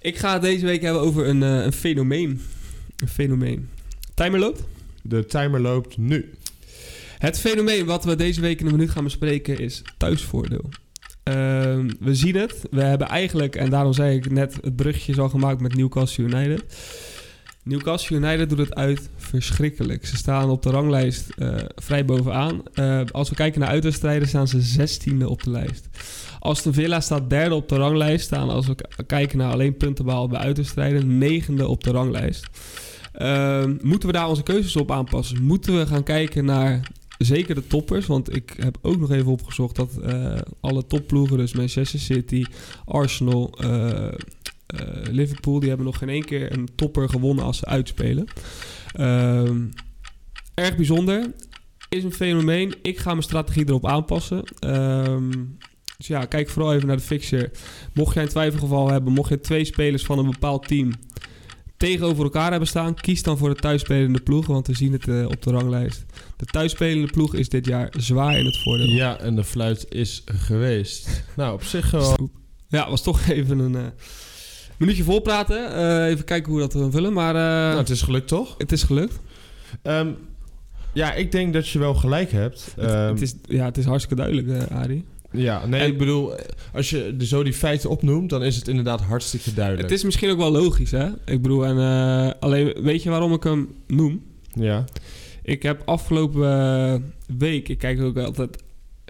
[0.00, 2.40] Ik ga het deze week hebben over een, een fenomeen.
[2.96, 3.68] Een fenomeen.
[4.14, 4.62] Timer loopt.
[5.02, 6.30] De timer loopt nu.
[7.18, 10.68] Het fenomeen wat we deze week in een minuut gaan bespreken is thuisvoordeel.
[11.30, 12.62] Ehm, we zien het.
[12.70, 16.24] We hebben eigenlijk, en daarom zei ik net, het brugje is al gemaakt met Newcastle
[16.24, 16.64] United.
[17.62, 20.06] Newcastle United doet het uit verschrikkelijk.
[20.06, 22.62] Ze staan op de ranglijst eh, vrij bovenaan.
[22.74, 25.88] Eh, als we kijken naar uitwedstrijden staan ze zestiende op de lijst.
[26.38, 28.24] Aston Villa staat derde op de ranglijst.
[28.24, 28.74] Staan als we
[29.06, 32.46] kijken naar alleen punten behaald bij uitwedstrijden negende op de ranglijst.
[33.12, 35.42] Ehm, moeten we daar onze keuzes op aanpassen?
[35.42, 36.80] Moeten we gaan kijken naar
[37.26, 38.06] zeker de toppers?
[38.06, 42.44] Want ik heb ook nog even opgezocht dat eh, alle topploegen, dus Manchester City,
[42.84, 44.12] Arsenal, eh, eh,
[45.10, 48.26] Liverpool, die hebben nog geen één keer een topper gewonnen als ze uitspelen.
[48.92, 49.66] Ehm,
[50.54, 51.32] erg bijzonder.
[51.88, 52.74] Is een fenomeen.
[52.82, 54.44] Ik ga mijn strategie erop aanpassen.
[54.58, 55.30] Ehm,
[55.96, 57.50] dus ja, kijk vooral even naar de fixture.
[57.94, 60.92] Mocht jij een twijfelgeval hebben, mocht je twee spelers van een bepaald team
[61.80, 65.26] tegenover elkaar hebben staan, kies dan voor de thuisspelende ploeg, want we zien het eh,
[65.26, 66.04] op de ranglijst.
[66.36, 68.86] De thuisspelende ploeg is dit jaar zwaar in het voordeel.
[68.88, 71.08] Ja, en de fluit is geweest.
[71.36, 72.30] nou, op zich gewoon...
[72.68, 73.82] Ja, was toch even een eh,
[74.76, 75.74] minuutje volpraten.
[75.74, 78.54] Eh even kijken hoe we dat we vullen, maar eh, Nou, het is gelukt toch?
[78.58, 79.20] het is gelukt.
[79.82, 80.08] Ehm,
[80.92, 82.72] ja, ik denk dat je wel gelijk hebt.
[82.76, 85.04] Het, Ehm, het is, ja, het is hartstikke duidelijk, eh Arie.
[85.32, 86.32] Ja, nee, En- ik bedoel,
[86.72, 89.88] als je zo die feiten opnoemt, dan is het inderdaad hartstikke duidelijk.
[89.88, 91.06] Het is misschien ook wel logisch, hè?
[91.24, 94.22] Ik bedoel, en, eh, alleen weet je waarom ik hem noem?
[94.52, 94.84] Ja.
[95.42, 96.94] Ik heb afgelopen eh,
[97.38, 98.62] week, ik kijk ook altijd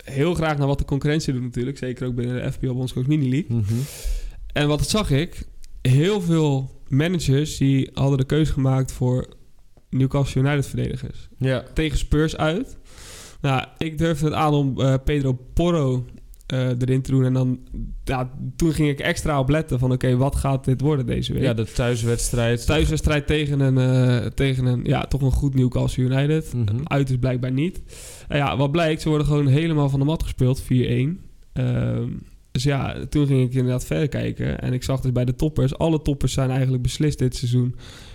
[0.05, 1.79] heel graag naar wat de concurrentie doet natuurlijk.
[1.79, 3.57] Zeker ook binnen de FBL Bondscoach Mini League.
[3.57, 3.75] Mhm.
[4.53, 5.43] En wat zag ik?
[5.83, 9.29] Heel veel managers die hadden de keuze gemaakt voor
[9.91, 11.29] Newcastle United verdedigers.
[11.39, 11.65] Ja.
[11.75, 12.77] Tegen Spurs uit.
[13.41, 16.05] Nou, ik durfde het aan om eh, Pedro Porro
[16.51, 17.25] eh, erin te doen.
[17.25, 17.59] En dan,
[18.05, 19.93] ja, toen ging ik extra op letten van...
[19.93, 21.43] oké, wat gaat dit worden deze week?
[21.43, 22.67] ja, de thuiswedstrijd.
[22.67, 26.55] Thuiswedstrijd tegen een, eh, tegen een, ja, toch een goed Newcastle United.
[26.55, 26.81] Mhm.
[26.85, 27.83] Uit is blijkbaar niet.
[28.29, 31.21] En ja, wat blijkt, ze worden gewoon helemaal van de mat gespeeld, 4-1.
[31.53, 32.09] Ehm,
[32.51, 34.61] dus ja, toen ging ik inderdaad verder kijken.
[34.61, 37.75] En ik zag dus bij de toppers, alle toppers zijn eigenlijk beslist dit seizoen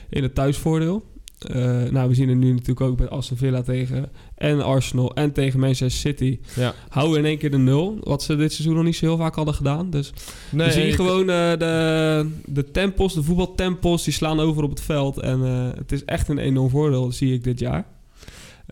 [0.09, 1.03] in het thuisvoordeel.
[1.39, 5.32] Eh, nou, we zien het nu natuurlijk ook bij Aston Villa tegen en Arsenal en
[5.32, 6.39] tegen Manchester City.
[6.56, 6.74] Ja.
[6.89, 9.36] Houden in één keer de nul, wat ze dit seizoen nog niet zo heel vaak
[9.36, 9.89] hadden gedaan.
[9.89, 10.13] Dus
[10.52, 14.82] Nee, we zien gewoon eh, de, de tempos, de voetbaltempos, die slaan over op het
[14.82, 15.19] veld.
[15.19, 17.86] En eh, het is echt een enorm voordeel, zie ik dit jaar.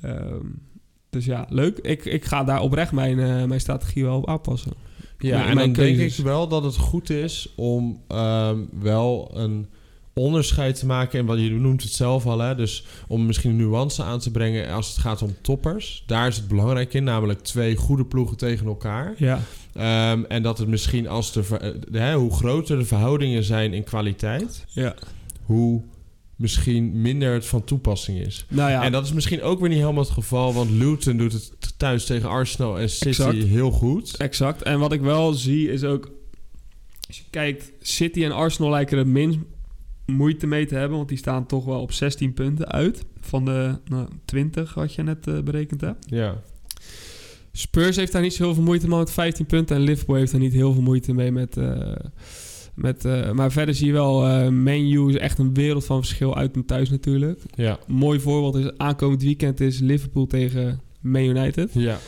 [0.02, 0.46] Ehm,
[1.10, 1.78] dus ja, leuk.
[1.78, 4.74] Ik, ik ga daar oprecht mijn, mijn strategie wel op aanpassen.
[5.18, 9.68] Ja, en dan denk ik wel dat het goed is om ehm, wel een
[10.14, 11.20] onderscheid te maken.
[11.20, 12.56] En wat je noemt het zelf al, hè?
[12.56, 16.04] dus om misschien een nuance aan te brengen als het gaat om toppers.
[16.08, 19.14] Daar is het belangrijk in, namelijk twee goede ploegen tegen elkaar.
[19.18, 19.40] Ja,
[19.74, 21.44] Ehm, en dat het misschien als de,
[21.92, 24.96] hè, hoe groter de verhoudingen zijn in kwaliteit, ja.
[25.44, 25.82] hoe
[26.36, 28.46] misschien minder het van toepassing is.
[28.48, 31.34] Nou ja, En dat is misschien ook weer niet helemaal het geval, want Luton doet
[31.34, 33.44] het thuis tegen Arsenal en City Exact.
[33.44, 34.18] heel goed.
[34.18, 34.62] exact.
[34.62, 36.12] En wat ik wel zie is ook...
[37.08, 39.38] Als je kijkt, City en Arsenal lijken er minst
[40.06, 40.98] moeite mee te hebben.
[40.98, 43.06] Want die staan toch wel op 16 punten uit.
[43.20, 46.06] Van de nou, 20 wat je net eh, berekend hebt.
[46.10, 46.42] Ja.
[47.52, 49.76] Spurs heeft daar niet zo heel veel moeite mee met 15 punten.
[49.76, 51.58] En Liverpool heeft daar niet heel veel moeite mee met...
[51.58, 51.96] eh,
[52.74, 55.98] met eh, maar verder zie je wel, eh Man U is echt een wereld van
[55.98, 57.42] verschil uit en thuis natuurlijk.
[57.56, 57.80] Ja.
[57.88, 61.70] Een mooi voorbeeld is aankomend weekend is Liverpool tegen Man United.
[61.74, 62.00] Ja.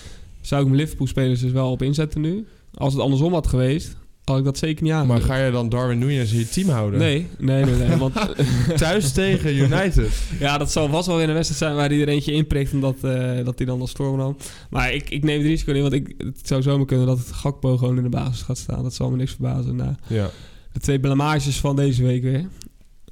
[0.41, 2.45] Zou ik mijn Liverpool-spelers dus wel op inzetten nu?
[2.73, 5.07] Als het andersom had geweest, had ik dat zeker niet aan.
[5.07, 6.99] Maar ga je dan Darwin Núñez in je team houden?
[6.99, 7.75] Nee, nee, nee.
[7.75, 8.13] nee want
[8.77, 10.21] Thuis tegen United.
[10.39, 12.73] ja, dat zal vast wel weer een wedstrijd zijn waar hij er eentje inprikt...
[12.73, 14.37] omdat eh, dat hij dan als storm nam.
[14.69, 17.05] Maar ik, ik neem het risico niet, want ik, het zou zomaar kunnen...
[17.07, 18.83] dat het Gakpo gewoon in de basis gaat staan.
[18.83, 19.75] Dat zal me niks verbazen.
[19.75, 20.29] Nou, Ja.
[20.71, 22.45] de twee blamages van deze week weer.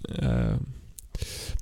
[0.01, 0.29] Eh,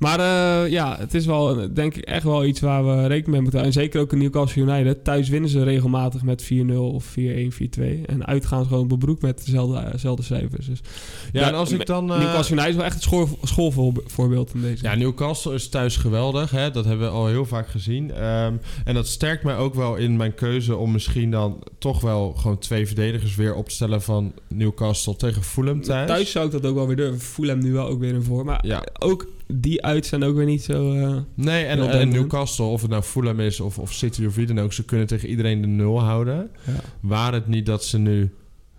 [0.02, 3.42] maar eh, ja, het is wel, denk ik, echt wel iets waar we rekening mee
[3.42, 3.64] moeten houden.
[3.78, 5.04] En zeker ook in Newcastle United.
[5.04, 8.06] Thuis winnen ze regelmatig met 4-0 of 4-1, 4-2.
[8.06, 10.66] En uitgaan ze gewoon bebroek met dezelfde, eh, dezelfde cijfers.
[10.66, 10.80] Dus
[11.32, 12.12] Ja, Ja, en als ik dan...
[12.14, 14.84] eh, Newcastle United is wel echt het school, schoolvoorbeeld in deze.
[14.84, 16.52] ja, Newcastle is thuis geweldig.
[16.52, 16.72] Hè?
[16.72, 18.12] Dat hebben we al heel vaak gezien.
[18.12, 22.34] Ehm, en dat sterkt mij ook wel in mijn keuze om misschien dan toch wel
[22.34, 26.08] gewoon twee verdedigers weer op te stellen van Newcastle tegen Fulham thuis.
[26.08, 27.20] Thuis zou ik dat ook wel weer durven.
[27.20, 28.46] Fulham nu wel ook weer in voor.
[28.46, 28.84] Maar Ja.
[29.00, 30.94] ook die uit zijn ook weer niet zo...
[30.94, 32.10] eh, Nee, en, en.
[32.10, 35.08] Newcastle, of het nou Fulham is of, of City of wie dan ook, ze kunnen
[35.08, 36.50] tegen iedereen de nul houden.
[36.66, 36.74] ja.
[37.00, 38.34] Waar het niet dat ze nu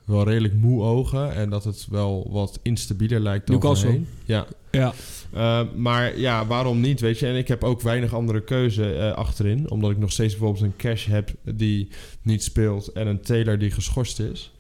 [0.04, 3.88] wel redelijk moe ogen en dat het wel wat instabieler lijkt dan Newcastle.
[3.88, 4.08] voorheen.
[4.24, 4.46] Ja.
[4.70, 4.92] ja.
[5.34, 7.26] Uh, maar ja, waarom niet, weet je?
[7.26, 9.70] En ik heb ook weinig andere keuze eh, achterin.
[9.70, 11.88] Omdat ik nog steeds bijvoorbeeld een Cash heb die
[12.22, 12.88] niet speelt...
[12.88, 14.52] en een Taylor die geschorst is.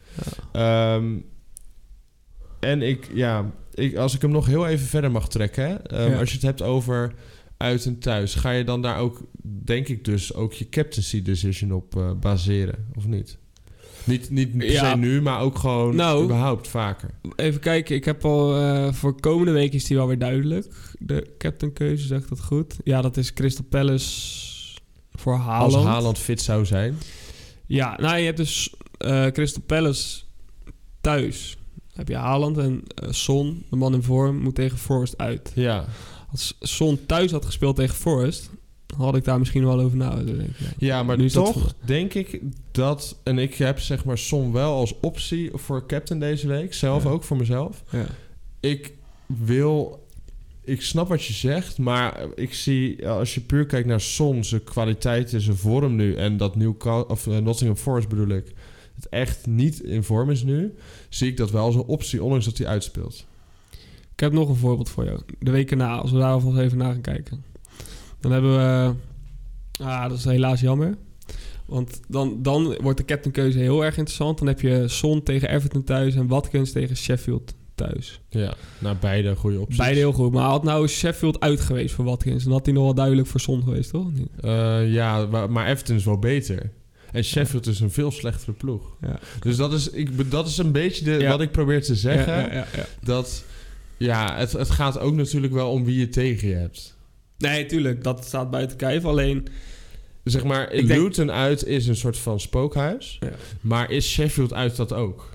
[0.52, 1.04] Ehm,
[2.60, 3.50] en ik, ja...
[3.74, 5.86] Ik, als ik hem nog heel even verder mag trekken...
[5.86, 6.18] ehm, Ja.
[6.18, 7.14] Als je het hebt over
[7.56, 8.34] uit en thuis...
[8.34, 10.34] ga je dan daar ook, denk ik dus...
[10.34, 13.38] ook je captaincy decision op eh, baseren, of niet?
[14.04, 14.90] Niet, niet per Ja.
[14.90, 16.24] se nu, maar ook gewoon Nou.
[16.24, 17.10] überhaupt vaker.
[17.36, 20.66] Even kijken, ik heb al eh, voor komende week is die wel weer duidelijk.
[20.98, 22.76] De captainkeuze, zegt dat goed?
[22.84, 24.40] Ja, dat is Crystal Palace
[25.12, 25.74] voor Haaland.
[25.74, 26.98] Als Haaland fit zou zijn.
[27.66, 30.20] Ja, nou je hebt dus eh, Crystal Palace
[31.00, 31.56] thuis.
[31.92, 35.52] Heb je Haaland en eh, Son, de man in vorm, moet tegen Forest uit.
[35.54, 35.84] Ja.
[36.30, 38.50] Als Son thuis had gespeeld tegen Forest,
[38.96, 40.22] had ik daar misschien wel over na.
[40.78, 43.16] Ja, maar Nu dat toch denk ik dat...
[43.22, 46.74] En ik heb zeg maar Son wel als optie voor captain deze week.
[46.74, 47.10] Zelf Ja.
[47.10, 47.82] ook voor mezelf.
[47.90, 48.06] Ja.
[48.60, 48.92] Ik
[49.26, 50.06] wil...
[50.64, 53.08] Ik snap wat je zegt, maar ik zie...
[53.08, 56.14] Als je puur kijkt naar Son, zijn kwaliteiten, zijn vorm nu...
[56.14, 58.52] en dat Newcastle, of eh, Nottingham Forest bedoel ik...
[59.02, 60.74] het echt niet in vorm is nu...
[61.08, 63.26] zie ik dat wel als een optie, ondanks dat hij uitspeelt.
[64.12, 65.20] Ik heb nog een voorbeeld voor jou.
[65.38, 67.44] De weken na, als we daar alvast even naar gaan kijken.
[68.20, 68.94] Dan hebben we...
[69.84, 70.96] Ah, dat is helaas jammer.
[71.66, 74.38] Want dan, dan wordt de captainkeuze heel erg interessant.
[74.38, 78.20] Dan heb je Son tegen Everton thuis en Watkins tegen Sheffield thuis.
[78.28, 79.76] Ja, nou beide goede opties.
[79.76, 80.32] Beide heel goed.
[80.32, 82.44] Maar had nou Sheffield uit geweest voor Watkins...
[82.44, 84.10] dan had hij nog wel duidelijk voor Son geweest, toch?
[84.40, 86.70] Eh, ja, maar, maar Everton is wel beter.
[87.12, 88.96] En Sheffield is een veel slechtere ploeg.
[89.00, 89.18] Ja.
[89.40, 92.32] Dus dat is, ik, dat is een beetje de, wat ik probeer te zeggen.
[92.32, 92.86] Ja, ja, ja, ja.
[93.02, 93.44] Dat,
[93.96, 96.96] ja, het, het gaat ook natuurlijk wel om wie je tegen je hebt.
[97.38, 98.04] Nee, tuurlijk.
[98.04, 99.04] Dat staat buiten kijf.
[99.04, 99.46] Alleen...
[100.24, 103.16] Zeg maar, Ik denk- Luton uit is een soort van spookhuis.
[103.20, 103.30] Ja.
[103.60, 105.30] Maar is Sheffield uit dat ook?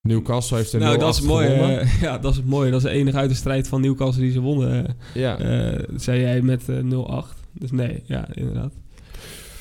[0.00, 1.46] Newcastle heeft er Nou, 0-8 dat is mooi.
[1.46, 2.70] eh, ja, dat is het mooie.
[2.70, 4.86] Dat is de enige uit de strijd van Newcastle die ze wonnen.
[4.86, 7.40] eh, ja, eh, zei jij met eh, 0-8.
[7.52, 8.72] Dus nee, ja, inderdaad.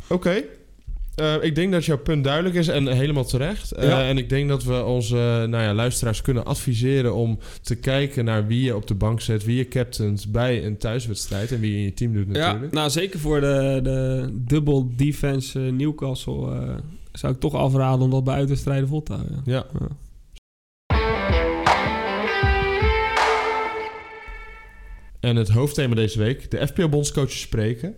[0.08, 0.44] oké.
[1.16, 3.72] Eh, ik denk dat jouw punt duidelijk is en helemaal terecht.
[3.72, 4.10] Eh.
[4.10, 8.48] En ik denk dat we onze nou ja, luisteraars kunnen adviseren om te kijken naar
[8.48, 11.78] wie je op de bank zet, wie je captaint bij een thuiswedstrijd en wie je
[11.78, 12.74] in je team doet natuurlijk.
[12.74, 16.76] Ja, nou zeker voor de, de dubbel defense eh, Newcastle eh,
[17.12, 19.42] zou ik toch afraden om dat bij uitwedstrijden vol te houden.
[19.46, 19.66] Ja.
[19.80, 19.88] Ja.
[25.20, 27.96] En het hoofdthema deze week, de FPL-bondscoaches spreken.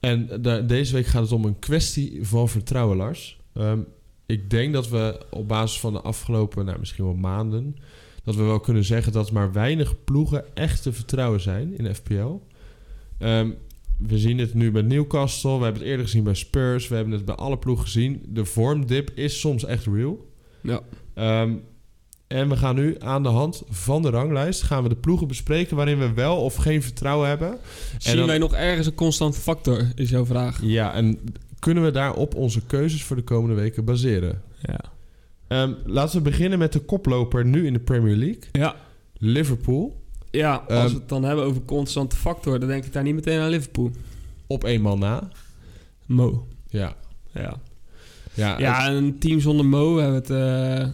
[0.00, 3.40] En deze week gaat het om een kwestie van vertrouwen, Lars.
[3.54, 3.80] Ehm,
[4.26, 7.76] ik denk dat we op basis van de afgelopen, nou, misschien wel maanden...
[8.24, 12.40] dat we wel kunnen zeggen dat maar weinig ploegen echt te vertrouwen zijn in FPL.
[13.18, 13.50] Ehm,
[13.98, 15.56] we zien het nu bij Newcastle.
[15.58, 16.88] We hebben het eerder gezien bij Spurs.
[16.88, 18.22] We hebben het bij alle ploegen gezien.
[18.28, 20.30] De vormdip is soms echt real.
[20.60, 20.80] Ja.
[21.14, 21.54] Ehm,
[22.26, 24.62] en we gaan nu aan de hand van de ranglijst...
[24.62, 27.58] gaan we de ploegen bespreken waarin we wel of geen vertrouwen hebben.
[27.98, 30.58] Zien dan- wij nog ergens een constante factor, is jouw vraag.
[30.62, 31.18] Ja, en
[31.58, 34.42] kunnen we daarop onze keuzes voor de komende weken baseren?
[34.60, 34.80] Ja.
[35.48, 38.42] Ehm, laten we beginnen met de koploper nu in de Premier League.
[38.52, 38.74] Ja,
[39.18, 40.00] Liverpool.
[40.30, 43.14] ja als Ehm, we het dan hebben over constante factor, dan denk ik daar niet
[43.14, 43.90] meteen aan Liverpool.
[44.46, 45.28] Op één man na.
[46.06, 46.46] Mo.
[46.68, 46.94] Ja.
[47.34, 47.54] Ja.
[48.34, 50.30] Ja, Ja, een team zonder Mo we hebben het...
[50.30, 50.88] eh,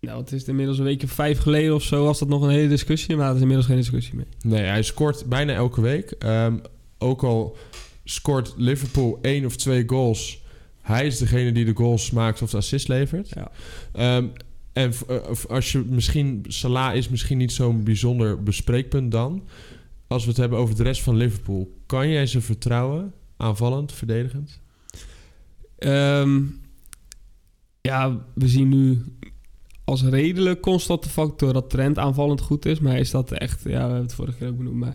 [0.00, 2.50] nou, het is inmiddels een weekje of vijf geleden of zo was dat nog een
[2.50, 4.26] hele discussie, maar dat is inmiddels geen discussie meer.
[4.40, 6.10] Nee, hij scoort bijna elke week.
[6.10, 6.56] Ehm,
[6.98, 7.56] ook al
[8.04, 10.42] scoort Liverpool één of twee goals.
[10.80, 13.28] Hij is degene die de goals maakt of de assist levert.
[13.28, 13.50] Ja.
[13.92, 14.26] Ehm,
[14.72, 16.44] en eh, als je misschien...
[16.48, 19.42] Salah is misschien niet zo'n bijzonder bespreekpunt dan.
[20.06, 21.74] Als we het hebben over de rest van Liverpool.
[21.86, 23.12] Kan jij ze vertrouwen?
[23.36, 24.60] Aanvallend, verdedigend?
[25.78, 26.42] Ehm,
[27.80, 29.04] ja, we zien nu
[29.88, 32.80] als redelijk constante factor dat Trent aanvallend goed is.
[32.80, 33.62] Maar is dat echt...
[33.64, 34.76] Ja, we hebben het vorige keer ook benoemd.
[34.76, 34.94] Maar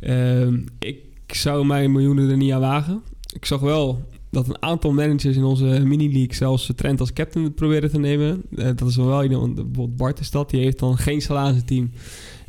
[0.00, 3.02] ehm, ik zou mijn miljoenen er niet aan wagen.
[3.34, 7.90] Ik zag wel dat een aantal managers in onze mini-league zelfs Trent als captain proberen
[7.90, 8.42] te nemen.
[8.56, 10.50] Eh, dat is wel wel iemand, bijvoorbeeld Bart is dat.
[10.50, 11.90] Die heeft dan geen zijn team.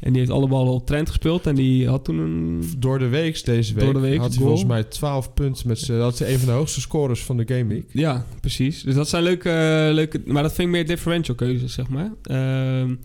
[0.05, 1.47] En die heeft alle ballen op Trent gespeeld.
[1.47, 2.63] En die had toen een...
[2.77, 4.47] Door de week deze week Door de week, had hij goal.
[4.47, 5.67] volgens mij 12 punten.
[5.67, 7.85] Met dat is een van de hoogste scores van de Game Week.
[7.91, 8.83] Ja, precies.
[8.83, 10.21] Dus dat zijn leuke, leuke...
[10.25, 12.11] Maar dat vind ik meer differential keuzes, zeg maar.
[12.23, 12.95] Ehm,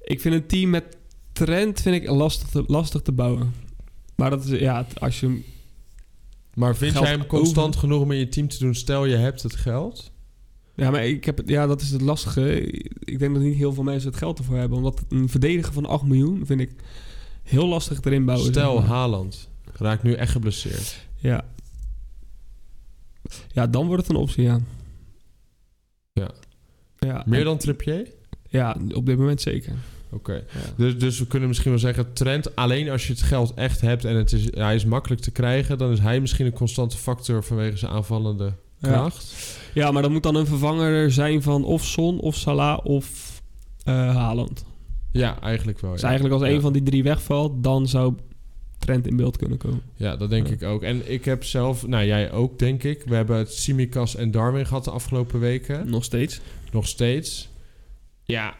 [0.00, 0.84] ik vind een team met
[1.32, 3.54] trend vind ik lastig te, lastig te bouwen.
[4.16, 4.60] Maar dat is...
[4.60, 5.42] Ja, als je...
[6.54, 7.80] Maar vind jij hem constant over.
[7.80, 8.74] genoeg om in je team te doen?
[8.74, 10.12] Stel je hebt het geld.
[10.74, 12.60] Ja, maar ik heb ja, dat is het lastige.
[12.98, 14.78] Ik denk dat niet heel veel mensen het geld ervoor hebben.
[14.78, 16.70] Omdat een verdediger van 8 miljoen vind ik
[17.42, 18.50] heel lastig erin bouwen.
[18.50, 18.96] Stel zeg maar.
[18.96, 21.06] Haaland raakt nu echt geblesseerd.
[21.16, 21.44] Ja.
[23.52, 24.60] Ja, dan wordt het een optie, ja.
[26.12, 26.30] Ja.
[26.98, 28.08] Ja, Meer en- dan Trippier?
[28.48, 29.72] Ja, op dit moment zeker.
[30.10, 30.32] Oké.
[30.32, 30.42] Ja.
[30.76, 32.12] Dus, dus we kunnen misschien wel zeggen...
[32.12, 34.04] Trent, alleen als je het geld echt hebt...
[34.04, 35.78] en het is, hij is makkelijk te krijgen...
[35.78, 37.44] dan is hij misschien een constante factor...
[37.44, 38.52] vanwege zijn aanvallende.
[38.92, 39.58] Kracht.
[39.74, 43.32] Ja, maar dan moet dan een vervanger zijn van of Son, of Salah, of
[43.84, 44.64] Haaland.
[45.12, 45.90] Ja, eigenlijk wel.
[45.92, 46.54] Dus Ja, eigenlijk als Ja.
[46.54, 48.14] een van die drie wegvalt, dan zou
[48.78, 49.82] Trent in beeld kunnen komen.
[49.96, 50.52] ja dat denk Ja.
[50.52, 50.82] ik ook.
[50.82, 51.86] En ik heb zelf...
[51.86, 53.02] Nou, jij ook, denk ik.
[53.06, 55.90] We hebben het Simikas en Darwin gehad de afgelopen weken.
[55.90, 56.40] Nog steeds.
[56.72, 57.48] Nog steeds.
[58.24, 58.54] Ja,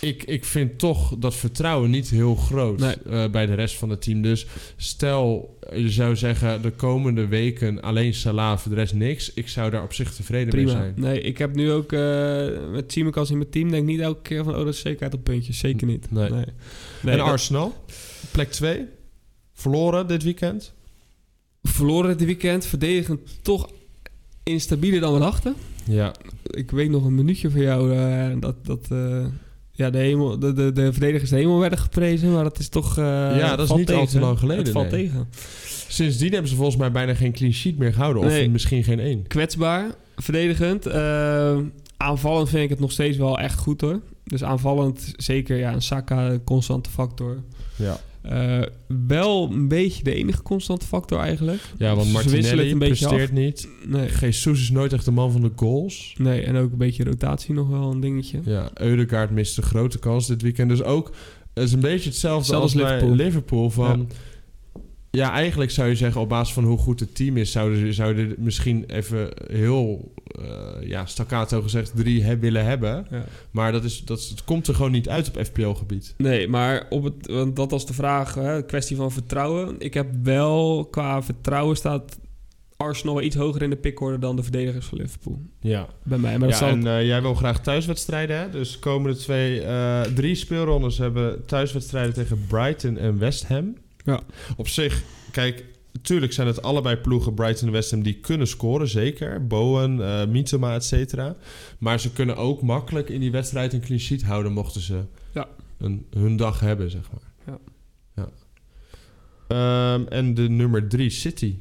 [0.00, 2.94] ik, ik vind toch dat vertrouwen niet heel groot Nee.
[2.94, 4.22] eh, bij de rest van het team.
[4.22, 9.32] Dus stel, je zou zeggen de komende weken alleen Salah, voor de rest niks.
[9.34, 10.94] Ik zou daar op zich tevreden mee zijn.
[10.96, 14.44] Nee, ik heb nu ook eh met Tsimikas in mijn team, denk niet elke keer
[14.44, 15.58] van, oh, dat is zekerheid op puntjes.
[15.58, 16.10] Zeker niet.
[16.10, 16.30] Nee.
[16.30, 16.44] Nee,
[17.04, 17.74] en dat- Arsenal,
[18.32, 18.84] plek 2.
[19.52, 20.72] Verloren dit weekend.
[21.62, 23.70] Verloren dit weekend, verdedigend toch
[24.42, 25.54] instabieler dan we dachten.
[25.84, 26.14] Ja,
[26.50, 28.86] Ik weet nog een minuutje van jou eh, dat, dat
[29.76, 32.98] ja, de, hemel, de, de, de verdedigers de hemel werden geprezen, maar dat is toch...
[32.98, 33.04] eh,
[33.38, 34.20] Ja, dat is niet al te tegen.
[34.26, 35.02] lang geleden, Het valt nee.
[35.06, 35.28] tegen.
[35.88, 38.22] sindsdien hebben ze volgens mij bijna geen clean sheet meer gehouden.
[38.22, 38.50] Of Nee.
[38.50, 39.26] misschien geen één.
[39.26, 39.86] kwetsbaar,
[40.16, 40.86] verdedigend.
[40.86, 41.56] Eh,
[41.96, 44.00] aanvallend vind ik het nog steeds wel echt goed hoor.
[44.24, 47.36] Dus aanvallend zeker ja, een Saka een constante factor.
[47.76, 48.62] Ja, Eh,
[49.06, 51.60] wel een beetje de enige constante factor eigenlijk.
[51.78, 53.68] ja want Martinelli een presteert niet.
[53.86, 54.08] Nee.
[54.20, 56.14] Jesus is nooit echt de man van de goals.
[56.18, 58.40] nee, en ook een beetje rotatie nog wel een dingetje.
[58.44, 60.68] Ja, Eudegaard mist een grote kans dit weekend.
[60.68, 61.12] Dus ook,
[61.54, 63.16] het is een beetje hetzelfde Hetzelfde als Liverpool.
[63.16, 63.70] Liverpool.
[63.70, 64.14] Van, ja.
[65.22, 67.52] Eigenlijk zou je zeggen, op basis van hoe goed het team is...
[67.52, 73.06] zouden ze zouden misschien even heel eh, ja, staccato gezegd drie heb, willen hebben.
[73.10, 73.24] Ja.
[73.50, 76.14] Maar dat is, dat komt er gewoon niet uit op FPL-gebied.
[76.16, 79.74] Nee, maar op het, want dat was de vraag, hè, kwestie van vertrouwen.
[79.78, 82.18] Ik heb wel qua vertrouwen staat
[82.76, 85.40] Arsenal wel iets hoger in de pickorde dan de verdedigers van Liverpool.
[85.60, 86.38] Ja, Bij mij.
[86.38, 88.50] Maar dat ja zal en eh, jij wil graag thuiswedstrijden, hè?
[88.50, 93.74] Dus de komende twee, eh, drie speelrondes hebben thuiswedstrijden tegen Brighton en West Ham.
[94.06, 94.20] Ja.
[94.56, 98.88] Op zich, kijk, natuurlijk zijn het allebei ploegen, Brighton en West Ham, die kunnen scoren,
[98.88, 99.46] zeker.
[99.46, 101.36] Bowen, eh Mietema, et cetera.
[101.78, 105.00] Maar ze kunnen ook makkelijk in die wedstrijd een clean sheet houden, mochten ze
[105.34, 105.48] Ja.
[105.78, 107.22] een, hun dag hebben, zeg maar.
[107.46, 107.58] Ja.
[108.14, 108.28] ja.
[109.48, 111.54] Ehm, en de nummer drie, City.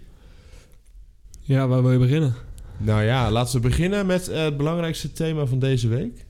[1.42, 2.34] Ja, waar wil je beginnen?
[2.78, 6.26] Nou ja, laten we beginnen met het belangrijkste thema van deze week.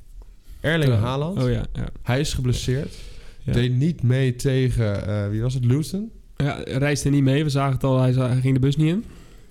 [0.59, 0.93] Erling.
[0.93, 1.43] Haaland.
[1.43, 1.87] Oh ja, ja.
[2.03, 2.95] Hij is geblesseerd.
[3.45, 3.53] Ja.
[3.53, 6.11] Deed niet mee tegen, eh, wie was het, Luton?
[6.35, 7.43] Ja, reisde niet mee.
[7.43, 9.03] We zagen het al, hij ging de bus niet in.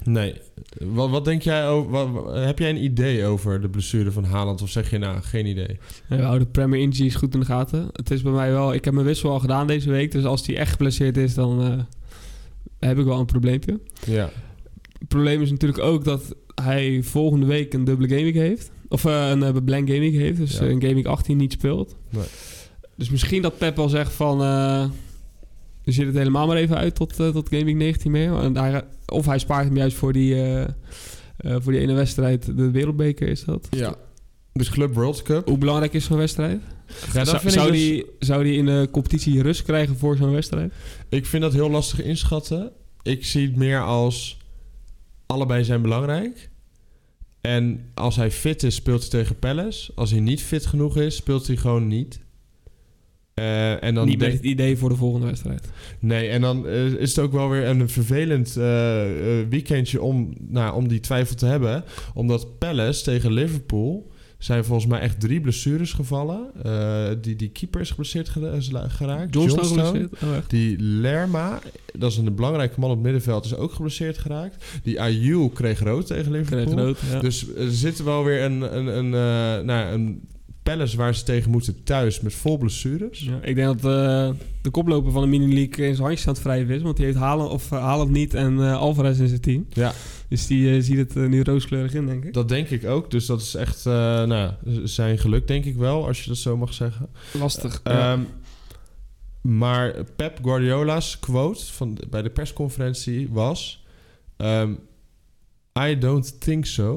[0.05, 0.35] Nee.
[0.79, 4.63] Wat, wat denk jij over, wat- heb jij een idee over de blessure van Haaland?
[4.63, 5.79] Of zeg je nou, geen idee?
[6.09, 7.89] En we houden Premier Injuries goed in de gaten.
[7.93, 8.75] Het is bij mij wel...
[8.75, 10.13] Ik heb mijn wissel al gedaan deze week.
[10.13, 11.63] Dus als hij echt geblesseerd is, dan...
[11.63, 11.79] eh,
[12.89, 13.81] heb ik wel een probleempje.
[14.07, 14.31] Ja.
[14.99, 18.71] Het probleem is natuurlijk ook dat hij volgende week een dubbele gaming heeft.
[18.89, 20.37] Of eh, een uh, blank gaming heeft.
[20.39, 20.63] Dus Ja.
[20.67, 21.97] een gaming 18 niet speelt.
[22.11, 22.25] Nee.
[22.97, 24.43] Dus misschien dat Pep wel zegt van...
[24.43, 24.85] eh
[25.85, 28.39] we zitten het helemaal maar even uit tot, eh, tot gaming 19 meer.
[28.39, 32.57] En of hij spaart hem juist voor die, eh, voor die ene wedstrijd.
[32.57, 33.69] De wereldbeker is dat.
[33.71, 33.95] ja.
[34.53, 35.49] Dus Club World Cup.
[35.49, 36.61] Hoe belangrijk is zo'n wedstrijd?
[37.13, 40.73] Ja, zou, zou, dus- die, zou die in de competitie rust krijgen voor zo'n wedstrijd?
[41.09, 42.73] ik vind dat heel lastig inschatten.
[43.03, 44.39] Ik zie het meer als...
[45.27, 46.51] Allebei zijn belangrijk.
[47.41, 49.93] En als hij fit is, speelt hij tegen Palace.
[49.95, 52.21] Als hij niet fit genoeg is, speelt hij gewoon niet.
[53.35, 55.69] Eh, en dan Niet met het idee voor de volgende wedstrijd.
[55.99, 58.65] Nee, en dan eh, is het ook wel weer een vervelend eh,
[59.49, 61.85] weekendje om, nou, om die twijfel te hebben.
[62.15, 66.51] Omdat Palace tegen Liverpool zijn volgens mij echt drie blessures gevallen.
[67.21, 69.35] Die, die keeper is geblesseerd geraakt.
[69.35, 70.09] Johnstone Johnstone.
[70.23, 70.29] Oh?
[70.49, 71.61] Die Lerma,
[71.93, 74.65] dat is een belangrijke man op het middenveld, is ook geblesseerd geraakt.
[74.83, 76.65] Die Ayew kreeg rood tegen Liverpool.
[76.65, 77.21] Kreeg rood, ja.
[77.21, 79.11] Dus er zit wel weer een, een, een,
[79.67, 80.23] nou, een
[80.65, 83.21] Palace waar ze tegen moeten thuis met vol blessures.
[83.21, 84.31] Ja, ik denk dat eh,
[84.63, 86.83] de koploper van de mini-league in zijn handjes aan het wrijven is.
[86.83, 89.67] Want die heeft Haaland, of, eh, Haaland niet en eh, Alvarez in zijn team.
[89.73, 89.93] Ja.
[90.29, 92.33] Dus die ziet het nu rooskleurig in, denk ik.
[92.33, 93.11] Dat denk ik ook.
[93.11, 93.93] Dus dat is echt eh,
[94.25, 94.53] nou,
[94.85, 97.09] zijn geluk, denk ik wel, als je dat zo mag zeggen.
[97.33, 97.81] Lastig.
[97.85, 98.13] ja.
[98.13, 98.21] Ehm,
[99.41, 103.85] maar Pep Guardiola's quote van, bij de persconferentie was...
[104.37, 104.73] ehm,
[105.89, 106.97] I don't think so.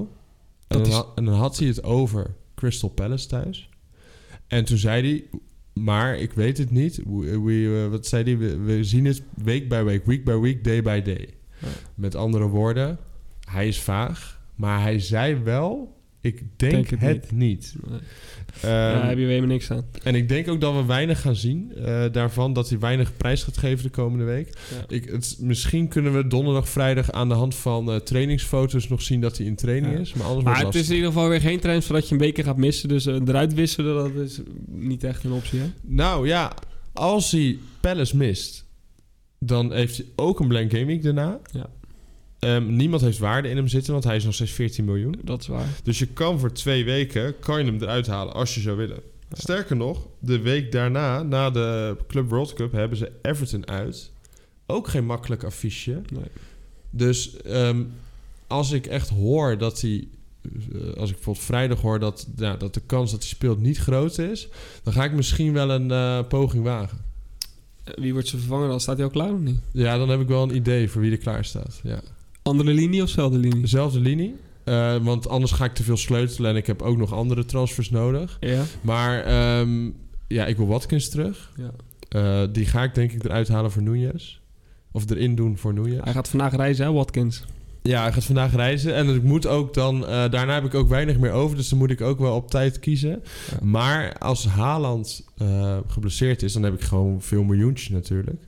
[0.68, 3.70] En Dat dan, is- ha- en dan had hij het over Crystal Palace thuis.
[4.48, 5.40] En toen zei hij...
[5.84, 6.96] Maar ik weet het niet.
[7.06, 8.38] We, we- eh, wat zei hij?
[8.38, 11.30] We, we zien het week bij week, week by week, day by day.
[11.60, 11.68] Ja.
[11.96, 12.98] Met andere woorden,
[13.50, 14.42] hij is vaag.
[14.56, 15.96] Maar hij zei wel...
[16.22, 17.76] Ik denk, Denk het het niet.
[17.90, 18.00] Nee.
[18.62, 19.86] Ehm, Daar heb je weer helemaal niks aan.
[20.04, 22.54] en ik denk ook dat we weinig gaan zien eh, daarvan.
[22.54, 24.48] Dat hij weinig prijs gaat geven de komende week.
[24.78, 24.96] Ja.
[24.96, 29.22] Ik, het, misschien kunnen we donderdag, vrijdag aan de hand van eh, trainingsfoto's nog zien
[29.22, 30.00] dat hij in training Ja.
[30.00, 30.14] is.
[30.14, 32.12] Maar anders Maar wordt het het is in ieder geval weer geen transfer dat je
[32.12, 32.90] een beker gaat missen.
[32.90, 35.66] Dus eh, eruit wisselen, dat is niet echt een optie, hè?
[35.82, 36.52] Nou ja,
[36.94, 38.66] als hij Palace mist,
[39.40, 41.40] dan heeft hij ook een blank gaming daarna.
[41.52, 41.70] Ja.
[42.40, 45.16] Ehm, niemand heeft waarde in hem zitten, want hij is nog steeds 14 miljoen.
[45.24, 45.68] Dat is waar.
[45.84, 49.00] Dus je kan voor twee weken kan je hem eruit halen als je zou willen.
[49.32, 54.12] Sterker nog, de week daarna, na de Club World Cup, hebben ze Everton uit.
[54.66, 56.02] Ook geen makkelijk affiche.
[56.14, 56.24] Nee.
[56.90, 57.84] Dus ehm,
[58.48, 60.08] als ik echt hoor dat hij...
[60.74, 63.78] eh, Als ik bijvoorbeeld vrijdag hoor dat, nou, dat de kans dat hij speelt niet
[63.78, 64.48] groot is...
[64.84, 66.98] dan ga ik misschien wel een eh, poging wagen.
[67.84, 68.80] Eh, Wie wordt ze vervangen dan?
[68.82, 69.60] Staat hij al klaar of niet?
[69.72, 71.80] Ja, dan heb ik wel een idee voor wie er klaar staat.
[71.84, 72.00] Ja.
[72.48, 73.62] Andere linie of zelfde linie?
[73.62, 74.36] Dezelfde linie.
[74.64, 76.52] eh, want anders ga ik te veel sleutelen...
[76.52, 78.38] en ik heb ook nog andere transfers nodig.
[78.40, 78.64] Ja.
[78.82, 79.90] Maar ehm,
[80.28, 81.52] ja, ik wil Watkins terug.
[81.58, 81.72] ja.
[82.10, 84.40] Eh, die ga ik denk ik eruit halen voor Nunez.
[84.92, 86.04] Of erin doen voor Nunez.
[86.04, 87.44] Hij gaat vandaag reizen, hè, Watkins?
[87.82, 88.94] Ja, hij gaat vandaag reizen.
[88.96, 90.02] En ik moet ook dan...
[90.08, 91.58] eh, daarna heb ik ook weinig meer over.
[91.58, 93.10] Dus dan moet ik ook wel op tijd kiezen.
[93.52, 93.58] Ja.
[93.66, 95.26] Maar als Haaland
[95.88, 96.54] geblesseerd is...
[96.54, 98.42] dan heb ik gewoon veel miljoentje natuurlijk.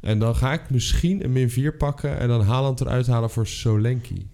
[0.00, 2.18] En dan ga ik misschien een min 4 pakken...
[2.18, 4.28] en dan Haaland eruit halen voor Solenki.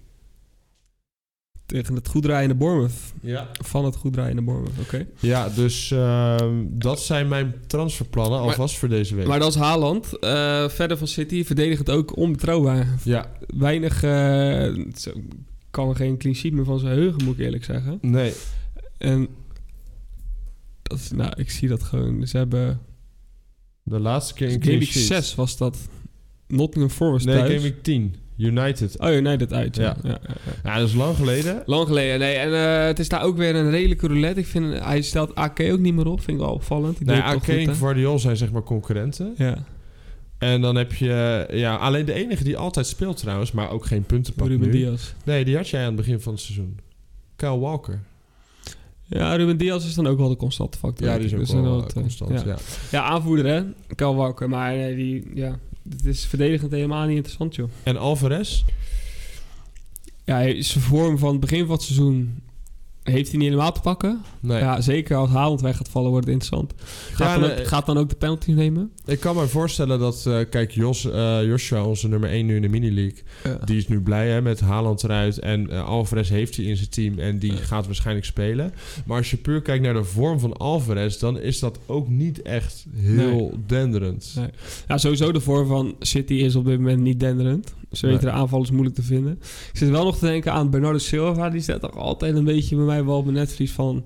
[1.67, 2.93] Tegen het goed draaiende Bournemouth.
[3.21, 3.49] Ja.
[3.53, 5.07] Van het goed draaiende Bournemouth, oké.
[5.19, 9.27] Ja, dus ehm, dat zijn mijn transferplannen alvast voor deze week.
[9.27, 10.19] Maar dat is Haaland.
[10.19, 12.87] Eh, verder van City verdedigend ook onbetrouwbaar.
[13.03, 14.01] ja, Weinig...
[14.97, 15.13] zo,
[15.71, 17.99] kan er geen clean sheet meer van zijn heugen, moet ik eerlijk zeggen.
[18.01, 18.33] nee.
[18.99, 19.29] En...
[20.83, 22.27] Dat is, nou, ik zie dat gewoon.
[22.27, 22.81] Ze hebben...
[23.89, 25.05] De laatste keer in Game Week sheet.
[25.05, 25.79] 6 was dat.
[26.49, 27.51] Nottingham Forest Nee, thuis.
[27.51, 28.15] Game Week 10.
[28.37, 28.99] United.
[29.01, 29.97] Oh, United uit, ja.
[30.03, 30.11] Ja.
[30.11, 30.19] ja.
[30.65, 31.63] ja, dat is lang geleden.
[31.67, 32.35] Lang geleden, nee.
[32.35, 34.41] En eh, het is daar ook weer een redelijke roulette.
[34.41, 36.21] Ik vind, hij stelt AK ook niet meer op.
[36.21, 36.99] Vind ik wel opvallend.
[36.99, 37.75] Die Nee, Arcane en?
[37.75, 39.35] Guardiol zijn zeg maar concurrenten.
[39.37, 39.65] Ja,
[40.39, 41.47] En dan heb je...
[41.51, 44.73] Ja, alleen de enige die altijd speelt trouwens, maar ook geen punten pakt Ruben nu.
[44.73, 45.13] Diaz.
[45.25, 46.79] Nee, die had jij aan het begin van het seizoen.
[47.37, 48.01] Kyle Walker.
[49.09, 51.07] Ja, Ruben Diaz is dan ook wel de constante factor.
[51.07, 52.31] Ja, die is ook Dus wel eh, dat, eh, constant.
[52.31, 52.43] Ja.
[52.47, 52.57] Ja.
[52.91, 53.63] Ja, aanvoerder hè.
[53.95, 54.49] Kyle Walker.
[54.49, 57.69] Maar nee, die, ja, het is verdedigend helemaal niet interessant, joh.
[57.83, 58.65] En Alvarez?
[60.25, 62.39] Ja, hij- zijn vorm van het begin van het seizoen
[63.13, 64.21] heeft hij niet helemaal te pakken.
[64.41, 64.59] Nee.
[64.59, 66.73] Ja, zeker als Haaland weg gaat vallen, wordt het interessant.
[67.13, 68.91] Gaat, Ja, dan, nee, ook, gaat dan ook de penalty nemen?
[69.05, 70.27] Ik kan me voorstellen dat...
[70.27, 73.23] eh, kijk, Jos, eh, Joshua, onze nummer 1 nu in de mini-league...
[73.65, 75.39] Die is nu blij hè, met Haaland eruit.
[75.39, 77.19] En eh, Alvarez heeft hij in zijn team.
[77.19, 78.73] En die gaat waarschijnlijk spelen.
[79.07, 81.19] Maar als je puur kijkt naar de vorm van Alvarez...
[81.19, 84.33] dan is dat ook niet echt heel denderend.
[84.37, 84.49] Nee.
[84.89, 87.75] Ja, sowieso de vorm van City is op dit moment niet denderend.
[87.93, 88.33] Ze weten Nee.
[88.35, 89.33] de aanvallers moeilijk te vinden.
[89.73, 91.51] Ik zit wel nog te denken aan Bernardo Silva.
[91.51, 94.05] Die staat toch altijd een beetje bij mij wel op mijn netvlies van...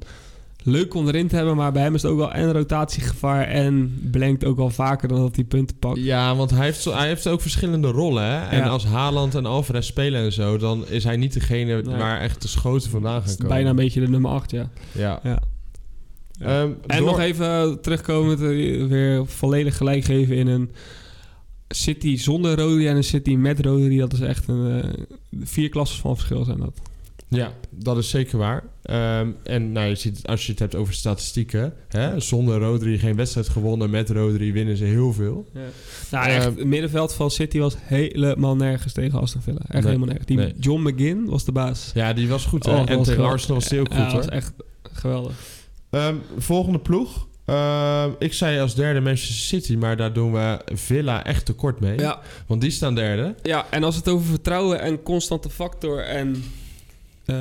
[0.62, 3.98] leuk om erin te hebben, maar bij hem is het ook wel en rotatiegevaar en
[4.10, 5.98] blenkt ook wel vaker dan dat hij punten pakt.
[6.00, 8.22] Ja, want hij heeft, hij heeft ook verschillende rollen.
[8.24, 8.38] Hè?
[8.48, 8.66] En Ja.
[8.68, 11.96] als Haaland en Alvarez spelen en zo, dan is hij niet degene Nee.
[11.96, 13.48] waar echt de schoten vandaan gaan komen.
[13.48, 14.68] bijna een beetje de nummer 8, ja.
[14.92, 15.20] Ja.
[15.22, 15.38] ja.
[16.40, 20.70] Ehm, En door- nog even terugkomen, eh, weer volledig gelijk geven in een
[21.74, 23.98] City zonder Rodri en een City met Rodri.
[23.98, 24.90] Dat is echt een eh,
[25.40, 26.72] vier klassen van verschil zijn dat.
[27.28, 28.64] Ja, dat is zeker waar.
[28.82, 33.16] Ehm, en nou, je ziet, als je het hebt over statistieken, hè, zonder Rodri geen
[33.16, 35.46] wedstrijd gewonnen, met Rodri winnen ze heel veel.
[36.10, 39.58] Nou, Eh, echt, het middenveld van City was helemaal nergens tegen Aston Villa.
[39.60, 40.26] Echt Nee, helemaal nergens.
[40.26, 40.54] Die nee.
[40.60, 41.90] John McGinn was de baas.
[41.94, 42.66] Ja, die was goed.
[42.66, 43.24] Oh, en was tegen.
[43.24, 44.20] Arsenal was ook goed Ja, dat hoor.
[44.20, 44.52] was echt
[44.82, 45.32] geweldig.
[45.90, 47.28] Ehm, volgende ploeg.
[47.50, 51.98] Ehm, ik zei als derde Manchester City, maar daar doen we Villa echt tekort mee.
[51.98, 53.34] Ja, Want die staan derde.
[53.42, 56.44] ja, en als het over vertrouwen en constante factor en
[57.24, 57.36] eh,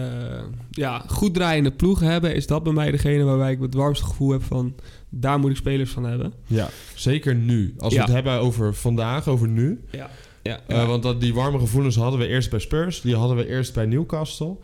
[0.72, 4.32] ja, goed draaiende ploegen hebben, is dat bij mij degene waarbij ik het warmste gevoel
[4.32, 4.76] heb van
[5.10, 6.34] daar moet ik spelers van hebben.
[6.48, 7.74] Ja, zeker nu.
[7.78, 8.00] Als Ja.
[8.00, 9.84] we het hebben over vandaag, over nu.
[9.92, 10.10] Ja,
[10.44, 13.02] ja, Eh, want dat, die warme gevoelens hadden we eerst bij Spurs.
[13.02, 14.56] Die hadden we eerst bij Newcastle.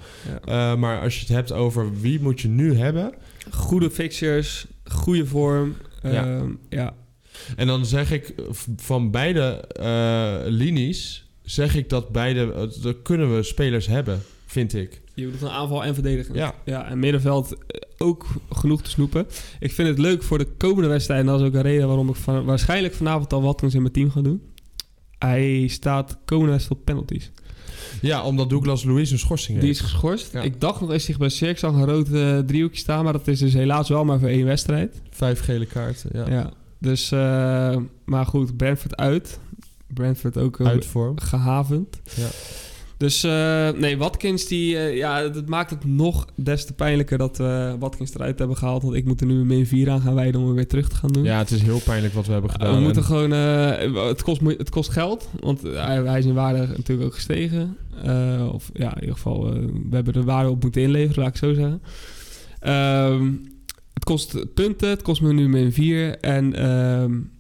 [0.46, 0.72] ja.
[0.72, 3.14] Eh, maar als je het hebt over wie moet je nu hebben...
[3.52, 5.75] Goede fixtures, goede vorm.
[6.03, 6.25] Ja.
[6.25, 6.93] ehm, ja.
[7.55, 11.29] En dan zeg ik eh, van beide eh, linies...
[11.41, 12.53] zeg ik dat beide...
[12.53, 15.01] eh, dat kunnen we spelers hebben, vind ik.
[15.13, 16.36] Je doet een aanval en verdedigen.
[16.36, 16.53] Ja.
[16.65, 17.55] Ja, en middenveld
[17.97, 19.27] ook genoeg te snoepen.
[19.59, 21.19] Ik vind het leuk voor de komende wedstrijd.
[21.19, 23.93] En dat is ook een reden waarom ik van, waarschijnlijk vanavond al Watkins in mijn
[23.93, 24.41] team ga doen.
[25.19, 27.31] Hij staat komende wedstrijd op penalties.
[28.01, 29.80] Ja, omdat Douglas Luiz een schorsing Die heeft.
[29.80, 30.32] is geschorst.
[30.34, 30.41] Ja.
[30.41, 33.03] Ik dacht nog eens zich bij Ik zag een rood eh, driehoekje staan.
[33.03, 35.01] Maar dat is dus helaas wel maar voor één wedstrijd.
[35.09, 36.26] Vijf gele kaarten, ja.
[36.30, 36.51] Ja.
[36.80, 39.39] Dus, eh, maar goed, Brentford uit.
[39.93, 41.19] Brentford ook eh, Uit vorm.
[41.19, 42.01] gehavend.
[42.15, 42.28] Ja.
[42.98, 47.38] Dus eh, nee, Watkins, die, eh, ja, dat maakt het nog des te pijnlijker dat
[47.38, 48.84] we Watkins eruit hebben gehaald.
[48.84, 50.89] Want ik moet er nu een min 4 aan gaan wijden om hem weer terug
[50.89, 51.24] te gaan doen.
[51.24, 52.76] Ja, het is heel pijnlijk wat we hebben Uh, gedaan.
[52.76, 56.34] we moeten En- gewoon, eh, het, kost, het kost geld, want hij, hij is in
[56.34, 57.78] waarde natuurlijk ook gestegen.
[58.04, 61.32] Eh, of ja, in ieder geval, eh, we hebben de waarde op moeten inleveren, laat
[61.32, 61.82] ik zo zeggen.
[62.60, 63.32] Ehm,
[63.93, 66.20] het kost punten, het kost me nu min 4.
[66.20, 67.34] En ik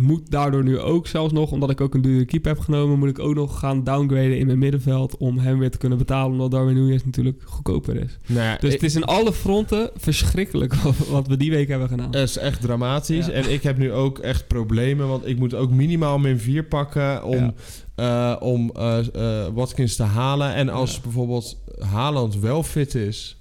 [0.00, 3.08] moet daardoor nu ook zelfs nog, omdat ik ook een dure keeper heb genomen, moet
[3.08, 6.50] ik ook nog gaan downgraden in mijn middenveld om hem weer te kunnen betalen, omdat
[6.50, 8.18] Darwin Núñez natuurlijk goedkoper is.
[8.26, 11.68] nou ja, Dus ik- het is in alle fronten verschrikkelijk wat, wat we die week
[11.68, 12.06] hebben gedaan.
[12.14, 13.26] Het is echt dramatisch.
[13.26, 13.32] Ja.
[13.32, 15.08] En ik heb nu ook echt problemen.
[15.08, 17.54] Want ik moet ook minimaal min 4 pakken om,
[17.94, 20.54] eh, om eh, eh, Watkins te halen.
[20.54, 21.00] En als Ja.
[21.02, 23.36] bijvoorbeeld Haaland wel fit is.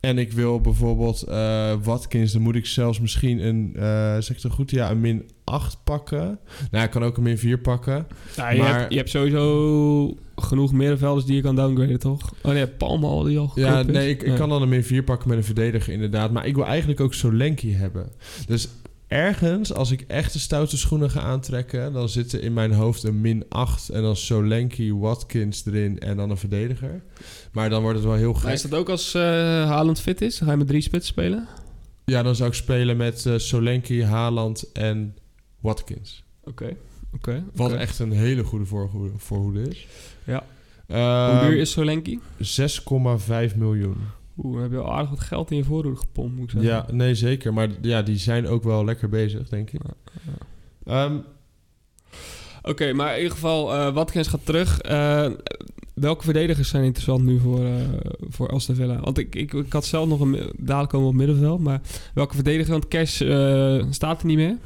[0.00, 3.82] En ik wil bijvoorbeeld eh, Watkins, dan moet ik zelfs misschien een, eh,
[4.18, 6.38] zeg ik het goed, ja, een min 8 pakken.
[6.70, 8.06] Nou, ik kan ook een min 4 pakken.
[8.36, 12.32] Ja, je, Maar- hebt, je hebt sowieso genoeg middenvelders die je kan downgraden, toch?
[12.42, 15.02] Oh nee, Palma al die al Ja, nee, ik, ik kan dan een min 4
[15.04, 16.30] pakken met een verdediger inderdaad.
[16.32, 18.08] Maar ik wil eigenlijk ook Solanke hebben.
[18.46, 18.68] Dus
[19.10, 21.92] ergens, als ik echt de stoute schoenen ga aantrekken...
[21.92, 26.16] dan zit er in mijn hoofd een min 8 en dan Solanke, Watkins erin en
[26.16, 27.02] dan een verdediger.
[27.52, 28.52] Maar dan wordt het wel heel Maar gek.
[28.52, 29.22] is dat ook als eh
[29.68, 30.38] Haaland fit is?
[30.38, 31.48] Ga je met drie spitsen spelen?
[32.04, 35.16] Ja, dan zou ik spelen met Solanke, Haaland en
[35.60, 36.24] Watkins.
[36.44, 36.76] Oké,
[37.14, 37.44] oké.
[37.54, 39.86] Wat echt een hele goede voorhoede, voorhoede is.
[40.26, 40.44] Ja.
[40.86, 42.18] Ehm, Hoe duur is Solanke?
[42.38, 43.96] 6,5 miljoen.
[44.38, 46.70] Oeh, heb je al aardig wat geld in je voorhoede gepompt, moet ik zeggen.
[46.70, 47.52] Ja, nee, zeker.
[47.52, 49.80] Maar ja, die zijn ook wel lekker bezig, denk ik.
[50.84, 51.16] Ehm,
[52.62, 54.80] Oké, maar in ieder geval, eh Watkins gaat terug.
[54.80, 55.26] Eh,
[55.94, 57.72] welke verdedigers zijn interessant nu voor, eh
[58.28, 59.00] voor Aston Villa?
[59.00, 61.80] Want ik, ik, ik had zelf nog een dadelijk komen op middenveld, maar
[62.14, 62.72] welke verdediger?
[62.72, 63.14] Want Cash
[63.90, 64.56] staat er niet meer.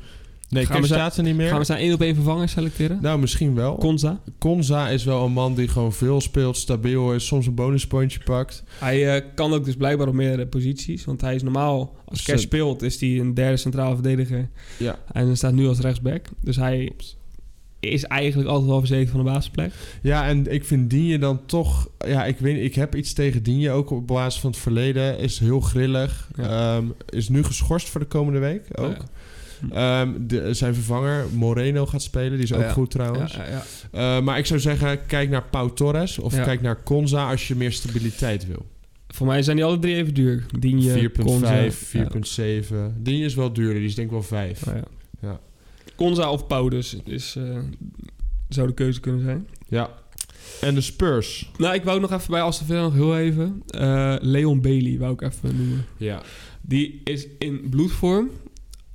[0.49, 1.49] Nee, Gaan we staat er niet meer.
[1.49, 2.99] Gaan we zijn één op één vervanger selecteren?
[3.03, 3.77] Nou, misschien wel.
[3.77, 4.21] Konza.
[4.39, 8.63] Konza is wel een man die gewoon veel speelt, stabiel is, soms een bonuspuntje pakt.
[8.79, 11.05] Hij eh, kan ook dus blijkbaar op meerdere posities.
[11.05, 14.49] Want hij is normaal, als Cash speelt, is hij een derde centrale verdediger.
[14.79, 14.99] Ja.
[15.13, 16.27] En hij staat nu als rechtsback.
[16.41, 16.93] Dus hij
[17.81, 19.73] is eigenlijk altijd wel verzekerd van de basisplek.
[20.03, 21.89] Ja, en ik vind Digne dan toch...
[22.07, 25.19] Ja, ik weet ik heb iets tegen Digne, ook op basis van het verleden.
[25.19, 26.31] Is heel grillig.
[26.37, 26.77] Ja.
[26.77, 28.97] Ehm, is nu geschorst voor de komende week ook.
[29.73, 32.33] Ehm, de, zijn vervanger Moreno gaat spelen.
[32.33, 32.73] Die is Oh ook ja.
[32.73, 33.35] goed trouwens.
[33.35, 33.65] Ja, ja.
[33.91, 37.55] Eh, maar ik zou zeggen, kijk naar Pau Torres of kijk naar Konza als je
[37.55, 38.67] meer stabiliteit wil.
[39.09, 40.47] Voor mij zijn die alle drie even duur.
[40.59, 41.71] Digne, 4.5, Konza.
[41.71, 42.77] 4.7.
[42.99, 44.65] Digne is wel duurder, die is denk ik wel 5.
[44.65, 44.73] Ja.
[44.73, 44.85] Oh, ja.
[45.29, 45.41] Ja.
[45.95, 46.97] Konza of Pau dus.
[47.05, 47.59] dus eh,
[48.49, 49.47] zou de keuze kunnen zijn.
[49.69, 49.91] Ja.
[50.61, 51.51] En de Spurs.
[51.59, 53.63] Nou, ik wou nog even bij Aston Villa nog heel even.
[53.67, 55.85] Eh, Leon Bailey wou ik even noemen.
[55.97, 56.23] Ja.
[56.61, 58.31] Die is in bloedvorm.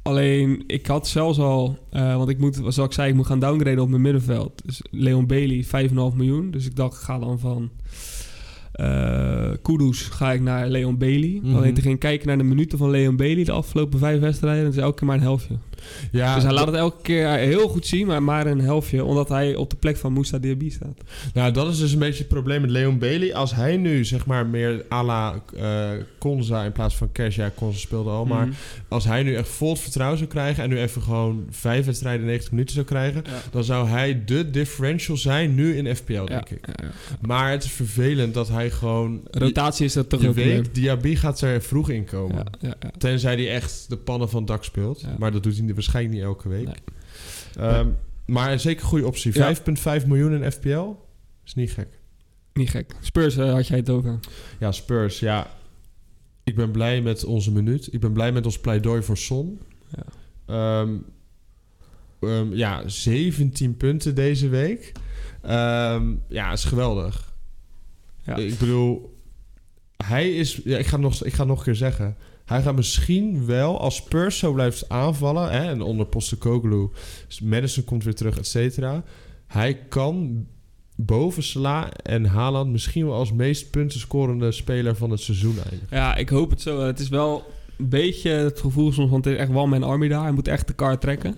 [0.02, 1.78] Alleen, ik had zelfs al...
[1.90, 4.62] eh, want ik moet, zoals ik zei, ik moet gaan downgraden op mijn middenveld.
[4.66, 6.52] Dus Leon Bailey, 5,5 miljoen.
[6.52, 7.70] Dus ik dacht, ik ga dan van
[8.72, 11.40] eh Kudus ga ik naar Leon Bailey.
[11.44, 11.56] Mhm.
[11.56, 14.64] Alleen te ging kijken naar de minuten van Leon Bailey de afgelopen vijf wedstrijden.
[14.64, 15.56] Dat is elke keer maar een helftje.
[16.12, 19.04] Ja, dus hij laat het elke keer heel goed zien, maar maar een helftje.
[19.04, 20.98] Omdat hij op de plek van Moussa Diaby staat.
[21.34, 23.36] Nou, dat is dus een beetje het probleem met Leon Bailey.
[23.36, 27.36] Als hij nu, zeg maar, meer à la eh Konza in plaats van Cash...
[27.36, 28.56] Ja, Konza speelde al, maar Mhm.
[28.88, 30.64] als hij nu echt vol het vertrouwen zou krijgen...
[30.64, 33.22] en nu even gewoon vijf wedstrijden 90 minuten zou krijgen...
[33.26, 33.32] Ja.
[33.52, 36.66] dan zou hij de differential zijn nu in FPL, Ja, denk ik.
[36.68, 36.90] ja.
[37.22, 39.22] Maar het is vervelend dat hij gewoon...
[39.32, 42.36] Rotatie is dat toch je weet, Diaby gaat er vroeg in komen.
[42.36, 42.90] Ja, ja, ja.
[42.98, 45.04] Tenzij hij echt de pannen van het dak speelt.
[45.18, 46.66] Maar dat doet hij waarschijnlijk niet elke week.
[46.66, 46.76] Nee.
[47.68, 47.90] Ehm,
[48.26, 49.34] maar zeker goede optie.
[49.34, 49.56] Ja.
[50.02, 50.90] 5,5 miljoen in FPL
[51.46, 51.88] is niet gek.
[52.54, 52.96] Niet gek.
[53.02, 54.20] Spurs eh, had jij het over.
[54.60, 55.48] Ja, Spurs, ja.
[56.44, 57.94] Ik ben blij met onze minuut.
[57.94, 59.62] Ik ben blij met ons pleidooi voor Son.
[59.96, 60.04] Ja.
[60.46, 60.98] Ehm,
[62.20, 64.92] ehm, ja, 17 punten deze week.
[66.28, 67.34] Ja, is geweldig.
[68.22, 68.36] Ja.
[68.36, 69.18] Ik bedoel,
[69.98, 70.62] hij is...
[70.64, 72.18] Ja, ik, ga nog, ik ga nog een keer zeggen.
[72.50, 75.52] Hij gaat misschien wel, als Spurs zo blijft aanvallen...
[75.52, 76.90] Hè, en onder Postecoglou,
[77.44, 79.04] Madison komt weer terug, et cetera...
[79.48, 80.46] Hij kan
[80.96, 85.98] boven Sla en Haaland misschien wel als meest punten scorende speler van het seizoen eindigen.
[85.98, 86.80] Ja, ik hoop het zo.
[86.80, 87.44] Het is wel
[87.78, 90.22] een beetje het gevoel soms, want het is echt one man army daar.
[90.22, 91.36] Hij moet echt de kar trekken.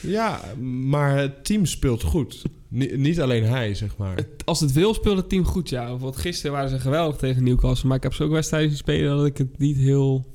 [0.00, 2.42] Ja, maar het team speelt goed.
[2.68, 4.16] Ni- niet alleen hij, zeg maar.
[4.16, 5.80] Het- als het wil, speelt het team goed, ja.
[5.80, 7.88] Bijvoorbeeld gisteren waren ze geweldig tegen Newcastle.
[7.88, 10.26] Maar ik heb ze ook wedstrijden spelen dat ik het niet heel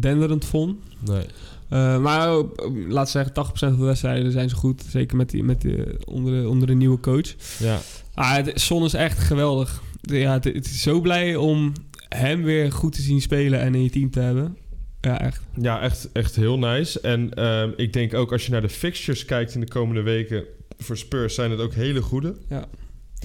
[0.00, 0.76] denderend vond.
[1.04, 1.24] Nee.
[1.68, 2.42] Eh, maar uh,
[2.88, 4.84] laat zeggen, 80% van de wedstrijden zijn ze goed.
[4.88, 7.34] Zeker met die, met die, onder, de, onder de nieuwe coach.
[7.58, 7.78] Ja.
[8.14, 9.82] Ah, het, Son is echt geweldig.
[10.00, 11.72] De- Ja, het, het is zo blij om
[12.08, 14.56] hem weer goed te zien spelen en in je team te hebben.
[15.00, 15.40] Ja, echt.
[15.60, 17.00] Ja, echt, echt heel nice.
[17.00, 20.44] En ehm, ik denk ook als je naar de fixtures kijkt in de komende weken
[20.78, 22.36] voor Spurs, zijn het ook hele goede.
[22.48, 22.64] Ja.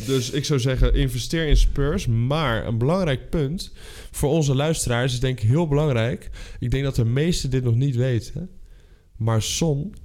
[0.05, 2.07] Dus ik zou zeggen, investeer in Spurs.
[2.07, 3.71] Maar een belangrijk punt
[4.11, 6.29] voor onze luisteraars is denk ik heel belangrijk.
[6.59, 8.49] Ik denk dat de meesten dit nog niet weten.
[9.17, 9.95] Maar Son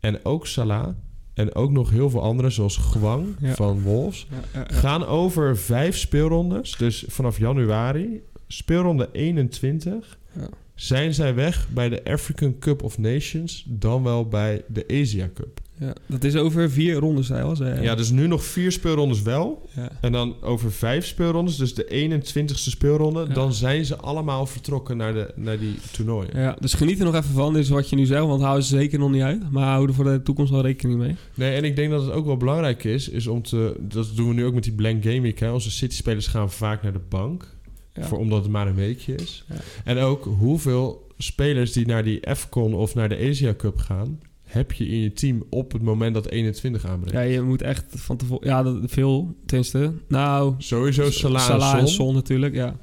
[0.00, 0.88] en ook Salah
[1.34, 3.54] en ook nog heel veel anderen, zoals Gwang Ja.
[3.54, 4.74] van Wolves, Ja, ja, ja.
[4.76, 6.76] gaan over vijf speelrondes.
[6.76, 10.48] Dus vanaf januari, speelronde 21, Ja.
[10.74, 15.60] zijn zij weg bij de African Cup of Nations, dan wel bij de Asia Cup.
[15.78, 17.56] Ja, dat is over vier rondes, zei al.
[17.56, 19.68] Zei, Ja, dus nu nog vier speelrondes wel.
[19.74, 19.88] ja.
[20.00, 23.34] En dan over vijf speelrondes, dus de 21ste speelronde, Ja.
[23.34, 26.40] dan zijn ze allemaal vertrokken naar, de, naar die toernooien.
[26.40, 27.56] Ja, dus geniet er nog even van.
[27.58, 29.50] Is wat je nu zegt, want hou ze zeker nog niet uit.
[29.50, 31.16] Maar hou er voor de toekomst wel rekening mee.
[31.34, 33.76] Nee, en ik denk dat het ook wel belangrijk is, is om te...
[33.80, 35.38] Dat doen we nu ook met die blank game week.
[35.40, 35.52] Hè.
[35.52, 37.54] Onze City-spelers gaan vaak naar de bank,
[37.94, 38.02] Ja.
[38.06, 39.44] voor, omdat het maar een weekje is.
[39.48, 39.54] Ja.
[39.84, 44.18] En ook hoeveel spelers die naar die AFCON of naar de Asia Cup gaan...
[44.54, 47.16] heb je in je team op het moment dat 21 aanbreekt.
[47.16, 48.48] ja, je moet echt van tevoren...
[48.48, 49.92] Ja, dat, veel, tenminste.
[50.08, 51.88] Nou, Sowieso Son.
[51.88, 52.76] Son natuurlijk, ja.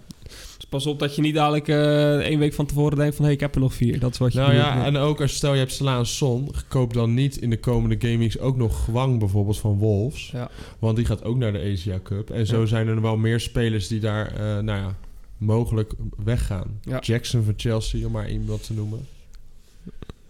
[0.56, 3.26] Dus pas op dat je niet dadelijk eh één week van tevoren denkt van...
[3.26, 4.00] hé, hey, ik heb er nog vier.
[4.00, 6.52] Dat is wat je Nou ja, en ook als stel je hebt Salah en Son...
[6.68, 10.32] koop dan niet in de komende gamings ook nog Gwang bijvoorbeeld van Wolves.
[10.32, 10.50] Ja.
[10.80, 12.30] Want die gaat ook naar de Asia Cup.
[12.30, 12.66] En zo Ja.
[12.66, 14.96] zijn er wel meer spelers die daar, eh, nou ja,
[15.38, 15.94] mogelijk
[16.24, 16.80] weggaan.
[16.82, 17.00] Ja.
[17.00, 19.00] Jackson van Chelsea, om maar iemand te noemen.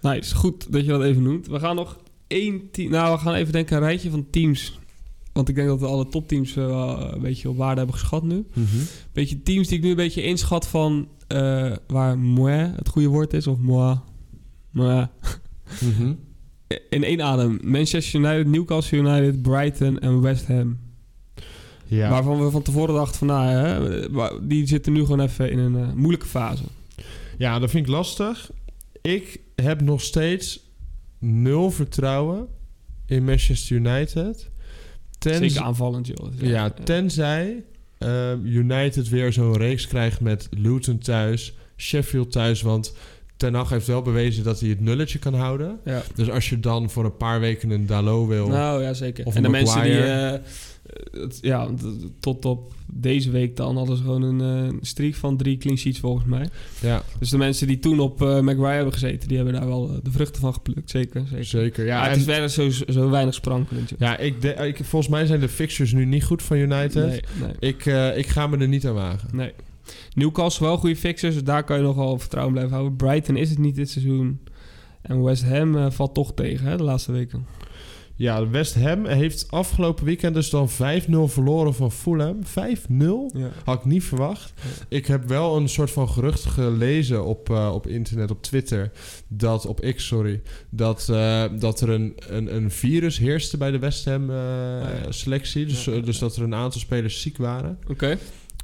[0.02, 1.48] Nice, goed dat je dat even noemt.
[1.48, 1.98] We gaan nog
[2.28, 2.92] één team...
[2.92, 4.80] Nou, we gaan even denken een rijtje van teams.
[5.34, 8.24] Want ik denk dat we alle topteams eh, wel een beetje op waarde hebben geschat
[8.24, 8.46] nu.
[9.14, 11.08] beetje teams die ik nu een beetje inschat van...
[11.28, 13.98] eh, waar moi het goede woord is, of moi.
[14.72, 15.08] moi.
[15.82, 16.14] Mhm.
[16.90, 17.60] In één adem.
[17.64, 20.78] Manchester United, Newcastle United, Brighton en West Ham.
[21.86, 22.10] Ja.
[22.10, 23.28] Waarvan we van tevoren dachten van...
[23.28, 26.64] Nou, hè, die zitten nu gewoon even in een eh, moeilijke fase.
[27.38, 28.52] ja, dat vind ik lastig.
[29.02, 30.70] Ik heb nog steeds
[31.20, 32.48] nul vertrouwen
[33.06, 34.50] in Manchester United.
[35.18, 36.30] Tenzij- Zeker aanvallend, joh.
[36.42, 37.64] Ja, tenzij
[37.98, 42.62] ehm, United weer zo'n reeks krijgt met Luton thuis, Sheffield thuis.
[42.62, 42.94] Want
[43.42, 45.80] Ten Hag heeft wel bewezen dat hij het nulletje kan houden.
[45.86, 46.02] Ja.
[46.16, 48.48] Dus als je dan voor een paar weken een Dalot wil...
[48.48, 49.26] Nou ja, zeker.
[49.26, 49.98] Of en de mensen die...
[50.04, 50.40] Eh,
[51.12, 51.68] het- ja,
[52.20, 56.00] tot op deze week dan hadden ze gewoon een eh, streak van drie clean sheets
[56.00, 56.48] volgens mij.
[56.82, 60.12] ja, Dus de mensen die toen op Maguire hebben gezeten, die hebben daar wel de
[60.12, 60.90] vruchten van geplukt.
[60.90, 61.46] Zeker, zeker.
[61.46, 61.86] zeker.
[61.86, 63.92] Ja, het is verder zo, zo weinig sprankelend.
[63.98, 66.94] ja ik, de- ik, volgens mij zijn de fixtures nu niet goed van United.
[67.08, 67.86] Nee, nee, Ik,
[68.18, 69.30] ik ga me er niet aan wagen.
[69.34, 69.52] nee.
[70.14, 72.98] Newcastle wel goede fixers, dus daar kan je nogal vertrouwen blijven houden.
[72.98, 74.40] Brighton is het niet dit seizoen.
[75.02, 77.46] En West Ham eh, valt toch tegen hè, de laatste weken.
[78.16, 80.74] Ja, West Ham heeft afgelopen weekend dus dan 5-0
[81.26, 82.40] verloren van Fulham.
[82.44, 82.50] 5-0?
[83.34, 83.50] Ja.
[83.64, 84.54] Had ik niet verwacht.
[84.90, 88.92] Ik heb wel een soort van gerucht gelezen op, eh, op internet, op Twitter.
[89.28, 90.42] Dat, op X, sorry.
[90.70, 95.12] Dat, eh, dat er een, een, een virus heerste bij de West Ham ja.
[95.12, 95.66] selectie.
[95.66, 97.80] Dus, dus dat er een aantal spelers ziek waren.
[97.88, 98.18] Oké.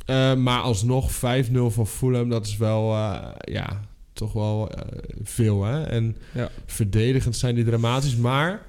[0.08, 3.18] Eh, maar alsnog 5-0 van Fulham, dat is wel, eh,
[3.54, 3.82] ja,
[4.14, 4.82] toch wel eh,
[5.24, 5.64] veel.
[5.64, 5.84] Hè?
[5.84, 6.50] En Ja.
[6.66, 8.16] verdedigend zijn die dramatisch.
[8.16, 8.66] Maar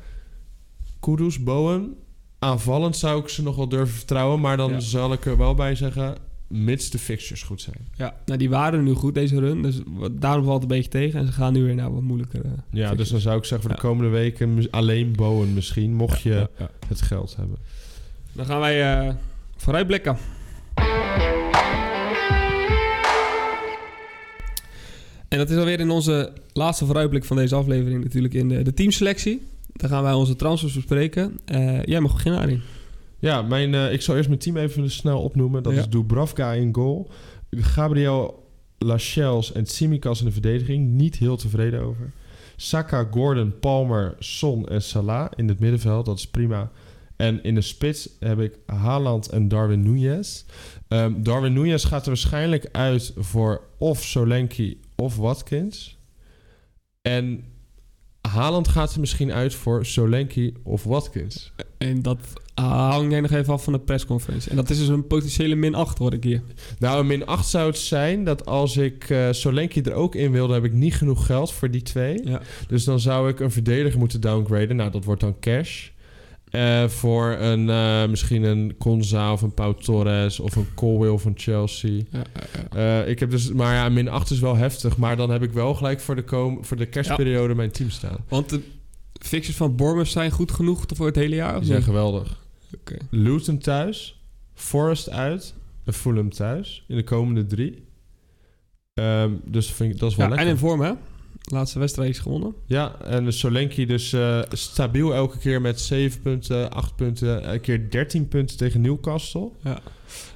[1.01, 1.95] Kudus, Bowen,
[2.39, 4.41] aanvallend zou ik ze nog wel durven vertrouwen.
[4.41, 4.81] Maar dan Ja.
[4.81, 6.17] zal ik er wel bij zeggen,
[6.47, 7.77] mits de fixtures goed zijn.
[7.97, 9.63] Ja, nou die waren nu goed deze run.
[9.63, 9.81] Dus
[10.13, 11.21] daarom valt het een beetje tegen.
[11.21, 12.41] En ze gaan nu weer naar wat moeilijker.
[12.45, 12.97] Ja, fixtures.
[12.97, 13.89] dus dan zou ik zeggen voor de Ja.
[13.89, 16.49] komende weken alleen Bowen misschien, mocht je
[16.89, 17.57] het geld hebben.
[18.33, 19.17] Dan gaan wij
[19.57, 20.17] vooruitblikken.
[25.29, 28.75] En dat is alweer in onze laatste vooruitblik van deze aflevering natuurlijk in de, de
[28.75, 29.43] teamselectie.
[29.73, 31.39] Dan gaan wij onze transfers bespreken.
[31.45, 32.61] Eh, jij mag beginnen, Arie.
[33.19, 35.63] Ja, mijn, eh, ik zal eerst mijn team even snel opnoemen.
[35.63, 35.79] Dat Ja.
[35.81, 37.11] is Dubravka in goal.
[37.51, 38.47] Gabriel
[38.79, 40.91] Lachels en Tsimikas in de verdediging.
[40.91, 42.13] Niet heel tevreden over.
[42.57, 46.07] Saka, Gordon, Palmer, Son en Salah in het middenveld.
[46.07, 46.71] Dat is prima.
[47.17, 50.45] En in de spits heb ik Haaland en Darwin Núñez.
[50.89, 55.99] Ehm, Darwin Núñez gaat er waarschijnlijk uit voor of Solanke of Watkins.
[57.03, 57.45] En
[58.21, 61.53] Haaland gaat er misschien uit voor Solanke of Watkins.
[61.79, 62.19] En dat
[62.55, 64.51] hang jij nog even af van de persconferentie.
[64.51, 66.43] En dat is dus een potentiële min 8, hoor ik hier.
[66.79, 70.33] Nou, een min 8 zou het zijn dat als ik eh Solanke er ook in
[70.33, 72.21] wilde, heb ik niet genoeg geld voor die twee.
[72.25, 72.41] Ja.
[72.69, 74.77] Dus dan zou ik een verdediger moeten downgraden.
[74.77, 75.89] Nou, dat wordt dan cash.
[76.51, 81.33] Eh, voor een, eh, misschien een Conza of een Pau Torres of een Colwill van
[81.37, 81.91] Chelsea.
[82.11, 83.01] Ja, ja, ja.
[83.03, 84.97] Eh, ik heb dus, maar ja, min 8 is wel heftig.
[84.97, 88.17] Maar dan heb ik wel gelijk voor de, kom, voor de kerstperiode mijn team staan.
[88.29, 88.61] Want de
[89.21, 91.53] fixtures van Bournemouth zijn goed genoeg voor het hele jaar?
[91.55, 92.47] Of Die zijn geweldig.
[92.81, 92.97] Oké.
[93.11, 94.23] Luton thuis,
[94.55, 97.87] Forest uit en Fulham thuis in de komende drie.
[98.95, 100.55] Ehm, dus vind ik, dat is wel Ja, en lekker.
[100.55, 100.93] in vorm, hè?
[101.53, 102.55] Laatste wedstrijd is gewonnen.
[102.67, 107.61] Ja, en de Solanke dus eh, stabiel elke keer met 7 punten, 8 punten, een
[107.61, 109.51] keer 13 punten tegen Newcastle.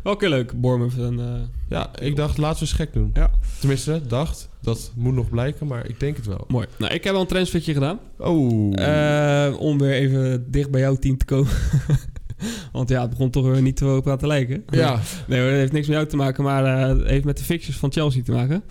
[0.02, 0.98] Wel een keer leuk, Bournemouth.
[0.98, 3.10] En, eh, Ja, ik dacht laten we eens gek doen.
[3.14, 3.30] Ja.
[3.58, 4.48] Tenminste, dacht.
[4.62, 6.44] Dat moet nog blijken, maar ik denk het wel.
[6.48, 6.66] mooi.
[6.78, 7.98] Nou, ik heb wel een transfertje gedaan.
[8.18, 8.72] Oh.
[8.74, 11.50] Eh, om weer even dicht bij jouw team te komen.
[12.72, 14.64] Want ja, het begon toch weer niet te op aan te lijken.
[14.70, 17.44] ja, Nee hoor, het heeft niks met jou te maken, maar het heeft met de
[17.44, 18.62] fixtures van Chelsea te maken.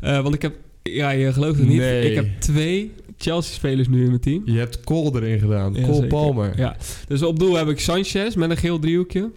[0.00, 0.54] Want ik heb,
[0.92, 2.10] ja, je gelooft het niet, Nee.
[2.10, 4.42] ik heb twee Chelsea-spelers nu in mijn team.
[4.44, 5.74] je hebt Cole erin gedaan.
[5.74, 6.08] Ja, Cole zeker.
[6.08, 6.58] Palmer.
[6.58, 6.76] Ja,
[7.08, 9.30] dus op doel heb ik Sanchez met een geel driehoekje.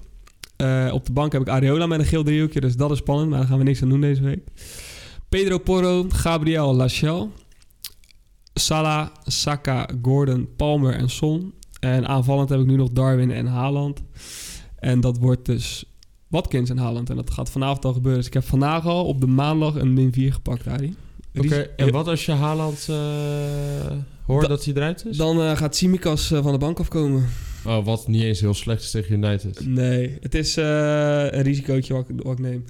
[0.56, 3.30] Eh, op de bank heb ik Areola met een geel driehoekje, dus dat is spannend,
[3.30, 4.40] maar daar gaan we niks aan doen deze week.
[5.30, 7.28] Pedro Porro, Gabriel Lachelle,
[8.54, 11.54] Salah, Saka, Gordon, Palmer en Son.
[11.80, 14.04] En aanvallend heb ik nu nog Darwin en Haaland.
[14.80, 15.86] En dat wordt dus
[16.28, 17.10] Watkins en Haaland.
[17.10, 18.18] En dat gaat vanavond al gebeuren.
[18.20, 20.96] Dus ik heb vandaag al op de maandag een min 4 gepakt, Arie.
[21.36, 22.96] Oké, en wat als je Haaland eh,
[24.26, 25.18] hoort Da- dat hij eruit is?
[25.18, 27.26] Dan eh, gaat Simikas eh, van de bank afkomen.
[27.66, 29.66] Oh, wat niet eens heel slecht is tegen United.
[29.68, 32.66] Nee, het is een risicootje wat ik, wat ik neem.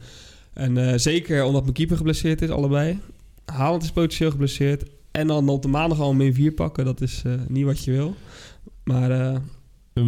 [0.53, 2.99] En zeker omdat mijn keeper geblesseerd is, allebei.
[3.45, 4.83] Haaland is potentieel geblesseerd.
[5.11, 7.91] En dan op de maandag al een min 4 pakken, dat is niet wat je
[7.91, 8.15] wil.
[8.83, 9.41] Maar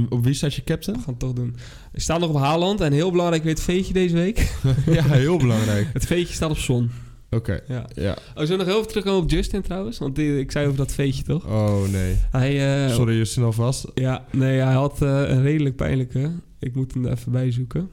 [0.09, 0.97] op wie staat je captain?
[0.97, 1.55] we gaan het toch doen.
[1.93, 4.37] Ik sta nog op Haaland en heel belangrijk weer het veetje deze week.
[4.85, 5.87] ja, heel belangrijk.
[5.93, 6.89] Het veetje staat op zon.
[7.31, 7.85] Oké, Ja.
[7.95, 8.11] ja.
[8.11, 9.97] Oh, zullen we nog heel even terugkomen op Justin trouwens?
[9.97, 11.45] Want die- ik zei over dat veetje toch?
[11.45, 12.15] Oh nee.
[12.31, 13.85] Hij, eh, Sorry, Justin alvast.
[13.93, 16.31] Ja, nee, hij had eh, een redelijk pijnlijke.
[16.59, 17.89] Ik moet hem er even bijzoeken.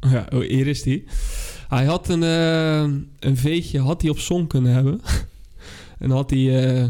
[0.00, 1.04] Ja, oh, hier is hij.
[1.68, 2.80] Hij had een, eh,
[3.18, 5.00] een veetje had hij op zon kunnen hebben.
[5.98, 6.84] en had hij eh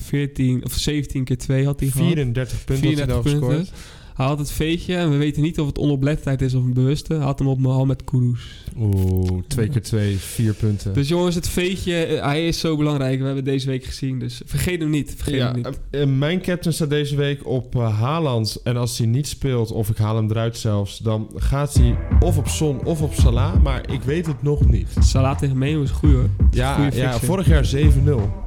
[0.00, 2.06] 14 of 17 keer 2 had hij gehad.
[2.06, 3.74] 34 punten had hij 34 nou punten.
[4.14, 7.14] Hij had het veetje en we weten niet of het onoplettendheid is of een bewuste.
[7.14, 8.64] Hij had hem op Mohamed Kudus.
[8.78, 10.92] Oeh, 2 keer 2, 4 punten.
[10.94, 13.18] Dus jongens, het veetje, eh, hij is zo belangrijk.
[13.18, 15.14] We hebben het deze week gezien, dus vergeet hem niet.
[15.16, 15.68] Vergeet ja, hem niet.
[15.90, 18.60] eh, eh, mijn captain staat deze week op Haaland.
[18.64, 20.98] En als hij niet speelt, of ik haal hem eruit zelfs...
[20.98, 23.62] dan gaat hij of op Son of op Salah.
[23.62, 24.88] Maar ik weet het nog niet.
[25.00, 26.28] Salah tegen Menu is goed hoor.
[26.50, 27.78] Ja, ja vorig jaar 7-0.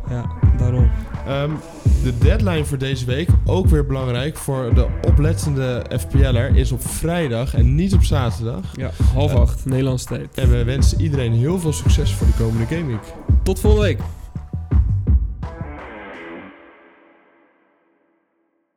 [0.10, 0.90] Ja, daarom.
[1.28, 1.52] Ehm,
[2.08, 7.54] de deadline voor deze week, ook weer belangrijk voor de oplettende FPL'er, is op vrijdag
[7.54, 8.64] en niet op zaterdag.
[8.74, 10.28] Ja, half Eh, acht, Nederlandse tijd.
[10.36, 13.14] En we wensen iedereen heel veel succes voor de komende Game Week.
[13.44, 14.00] Tot volgende week.